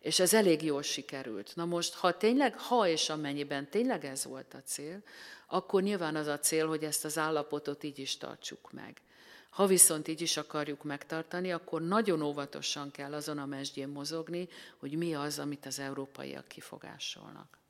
És 0.01 0.21
ez 0.21 0.35
elég 0.35 0.63
jól 0.63 0.83
sikerült. 0.83 1.53
Na 1.55 1.65
most, 1.65 1.95
ha 1.95 2.17
tényleg, 2.17 2.59
ha 2.59 2.89
és 2.89 3.09
amennyiben 3.09 3.71
tényleg 3.71 4.05
ez 4.05 4.25
volt 4.25 4.55
a 4.55 4.63
cél, 4.63 5.03
akkor 5.47 5.83
nyilván 5.83 6.17
az 6.17 6.27
a 6.27 6.39
cél, 6.39 6.69
hogy 6.69 6.85
ezt 6.85 7.05
az 7.05 7.19
állapotot 7.19 7.83
így 7.83 7.99
is 7.99 8.17
tartsuk 8.17 8.73
meg. 8.73 9.01
Ha 9.51 9.67
viszont 9.67 10.09
így 10.09 10.21
is 10.21 10.37
akarjuk 10.37 10.83
megtartani, 10.83 11.53
akkor 11.53 11.83
nagyon 11.83 12.23
óvatosan 12.23 12.91
kell 12.91 13.15
azon 13.15 13.39
a 13.39 13.47
mesdjén 13.47 13.89
mozogni, 13.89 14.49
hogy 14.79 14.97
mi 14.97 15.15
az, 15.15 15.39
amit 15.39 15.67
az 15.67 15.79
európaiak 15.79 16.49
kifogásolnak 16.49 17.62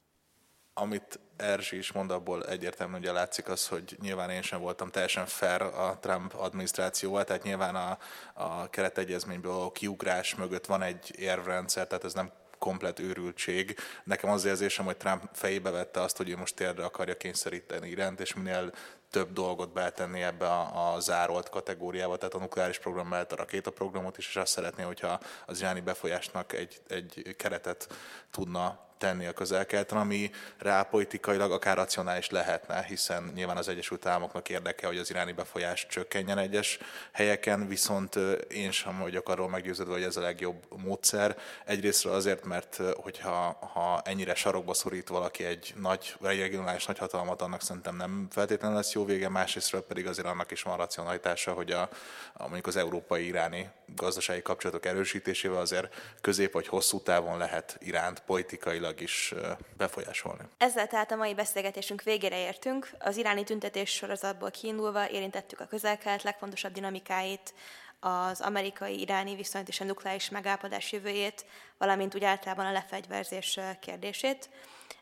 amit 0.75 1.19
Erzsi 1.37 1.77
is 1.77 1.93
mond, 1.93 2.11
abból 2.11 2.47
egyértelműen 2.47 3.01
ugye 3.01 3.13
látszik 3.13 3.49
az, 3.49 3.69
hogy 3.69 3.97
nyilván 4.01 4.31
én 4.31 4.43
sem 4.43 4.61
voltam 4.61 4.91
teljesen 4.91 5.27
fair 5.27 5.63
a 5.63 5.99
Trump 6.01 6.35
adminisztrációval, 6.35 7.25
tehát 7.25 7.43
nyilván 7.43 7.75
a, 7.75 7.99
a 8.35 8.71
keretegyezményből 8.71 9.53
a 9.53 9.73
kiugrás 9.73 10.35
mögött 10.35 10.67
van 10.67 10.83
egy 10.83 11.15
érvrendszer, 11.19 11.87
tehát 11.87 12.05
ez 12.05 12.15
nem 12.15 12.33
komplet 12.59 12.99
őrültség. 12.99 13.77
Nekem 14.05 14.31
az 14.31 14.45
érzésem, 14.45 14.85
hogy 14.85 14.97
Trump 14.97 15.29
fejébe 15.33 15.71
vette 15.71 16.01
azt, 16.01 16.17
hogy 16.17 16.29
ő 16.29 16.37
most 16.37 16.55
térdre 16.55 16.85
akarja 16.85 17.17
kényszeríteni 17.17 17.89
Iránt, 17.89 18.21
és 18.21 18.35
minél 18.35 18.73
több 19.11 19.33
dolgot 19.33 19.73
betenni 19.73 20.23
ebbe 20.23 20.47
a, 20.47 20.95
a 20.95 21.01
zárolt 21.01 21.49
kategóriába, 21.49 22.17
tehát 22.17 22.35
a 22.35 22.39
nukleáris 22.39 22.79
program 22.79 23.09
mellett 23.09 23.33
a 23.33 23.37
rakétaprogramot 23.37 24.19
is, 24.19 24.29
és 24.29 24.37
azt 24.37 24.53
szeretné, 24.53 24.83
hogyha 24.83 25.21
az 25.47 25.61
iráni 25.61 25.81
befolyásnak 25.81 26.53
egy, 26.53 26.81
egy 26.89 27.35
keretet 27.37 27.95
tudna 28.31 28.91
tenni 29.03 29.27
a 29.27 29.33
közelkeleten, 29.33 29.99
ami 29.99 30.31
reálpolitikailag 30.59 31.53
akár 31.53 31.77
racionális 31.77 32.31
lehetne, 32.31 32.85
hiszen 32.89 33.31
nyilván 33.35 33.57
az 33.57 33.69
Egyesült 33.69 34.07
Államoknak 34.07 34.49
érdeke, 34.49 34.87
hogy 34.87 34.99
az 34.99 35.11
iráni 35.11 35.33
befolyás 35.33 35.87
csökkenjen 35.87 36.39
egyes 36.39 36.79
helyeken, 37.13 37.69
viszont 37.69 38.15
én 38.49 38.71
sem 38.71 38.99
vagyok 38.99 39.29
arról 39.29 39.49
meggyőződve, 39.49 39.93
hogy 39.93 40.03
ez 40.03 40.17
a 40.17 40.21
legjobb 40.21 40.67
módszer. 40.85 41.37
Egyrésztről 41.65 42.13
azért, 42.13 42.45
mert 42.45 42.81
hogyha 42.95 43.59
ha 43.73 44.01
ennyire 44.05 44.35
sarokba 44.35 44.75
szorít 44.75 45.09
valaki 45.09 45.45
egy 45.45 45.75
nagy 45.81 46.17
regionális 46.21 46.87
nagyhatalmat, 46.87 47.43
annak 47.43 47.63
szerintem 47.63 47.97
nem 47.97 48.27
feltétlenül 48.31 48.77
lesz 48.77 48.93
jó 48.93 49.05
vége, 49.05 49.29
másrésztről 49.29 49.83
pedig 49.87 50.07
azért 50.07 50.29
annak 50.29 50.51
is 50.51 50.63
van 50.63 50.77
racionalitása, 50.77 51.53
hogy 51.53 51.71
a, 51.71 51.89
a 52.33 52.43
mondjuk 52.43 52.67
az 52.67 52.77
európai-iráni 52.77 53.71
gazdasági 53.97 54.43
kapcsolatok 54.43 54.87
erősítésével 54.87 55.61
azért 55.61 55.95
közép 56.21 56.53
vagy 56.53 56.67
hosszú 56.67 57.01
távon 57.01 57.39
lehet 57.39 57.77
Iránt 57.81 58.21
politikailag 58.21 58.92
is 59.01 59.35
befolyásolni. 59.77 60.43
Ezzel 60.59 60.87
tehát 60.87 61.13
a 61.13 61.17
mai 61.17 61.35
beszélgetésünk 61.35 62.03
végére 62.03 62.39
értünk. 62.39 62.91
Az 62.99 63.17
iráni 63.17 63.45
tüntetés 63.45 63.91
sorozatból 63.91 64.51
kiindulva 64.51 65.11
érintettük 65.11 65.61
a 65.61 65.67
közel-kelet 65.67 66.23
legfontosabb 66.23 66.73
dinamikáit, 66.73 67.55
az 68.01 68.41
amerikai-iráni 68.41 69.35
viszonyt 69.35 69.69
és 69.69 69.81
a 69.81 69.85
nukleáris 69.85 70.29
megállapodás 70.29 70.93
jövőjét, 70.93 71.45
valamint 71.79 72.15
úgy 72.15 72.25
általában 72.25 72.67
a 72.67 72.73
lefegyverzés 72.73 73.59
kérdését. 73.81 74.51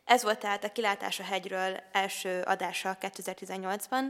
Ez 0.04 0.22
volt 0.22 0.38
tehát 0.38 0.64
a 0.64 0.72
Kilátás 0.72 1.20
a 1.20 1.22
hegyről 1.22 1.80
első 1.92 2.42
adása 2.42 2.96
2018-ban. 3.00 4.02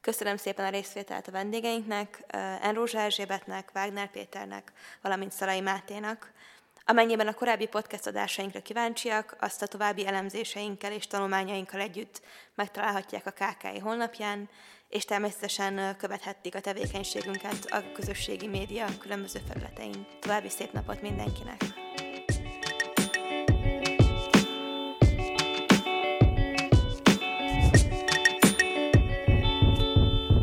Köszönöm 0.00 0.36
szépen 0.36 0.64
a 0.64 0.70
részvételt 0.70 1.28
a 1.28 1.30
vendégeinknek, 1.30 2.24
Enrózsa 2.62 2.98
Erzsébetnek, 2.98 3.70
Wagner 3.74 4.10
Péternek, 4.10 4.72
valamint 5.00 5.32
Szalai 5.32 5.60
Máténak. 5.60 6.32
Amennyiben 6.84 7.26
a 7.26 7.34
korábbi 7.34 7.66
podcast 7.66 8.06
adásainkra 8.06 8.62
kíváncsiak, 8.62 9.36
azt 9.40 9.62
a 9.62 9.66
további 9.66 10.06
elemzéseinkkel 10.06 10.92
és 10.92 11.06
tanulmányainkkal 11.06 11.80
együtt 11.80 12.22
megtalálhatják 12.54 13.26
a 13.26 13.30
KKI 13.30 13.78
honlapján, 13.78 14.48
és 14.88 15.04
természetesen 15.04 15.96
követhetik 15.96 16.54
a 16.54 16.60
tevékenységünket 16.60 17.64
a 17.70 17.92
közösségi 17.92 18.46
média 18.46 18.86
különböző 19.00 19.40
felületein. 19.48 20.06
További 20.20 20.48
szép 20.48 20.72
napot 20.72 21.02
mindenkinek! 21.02 21.91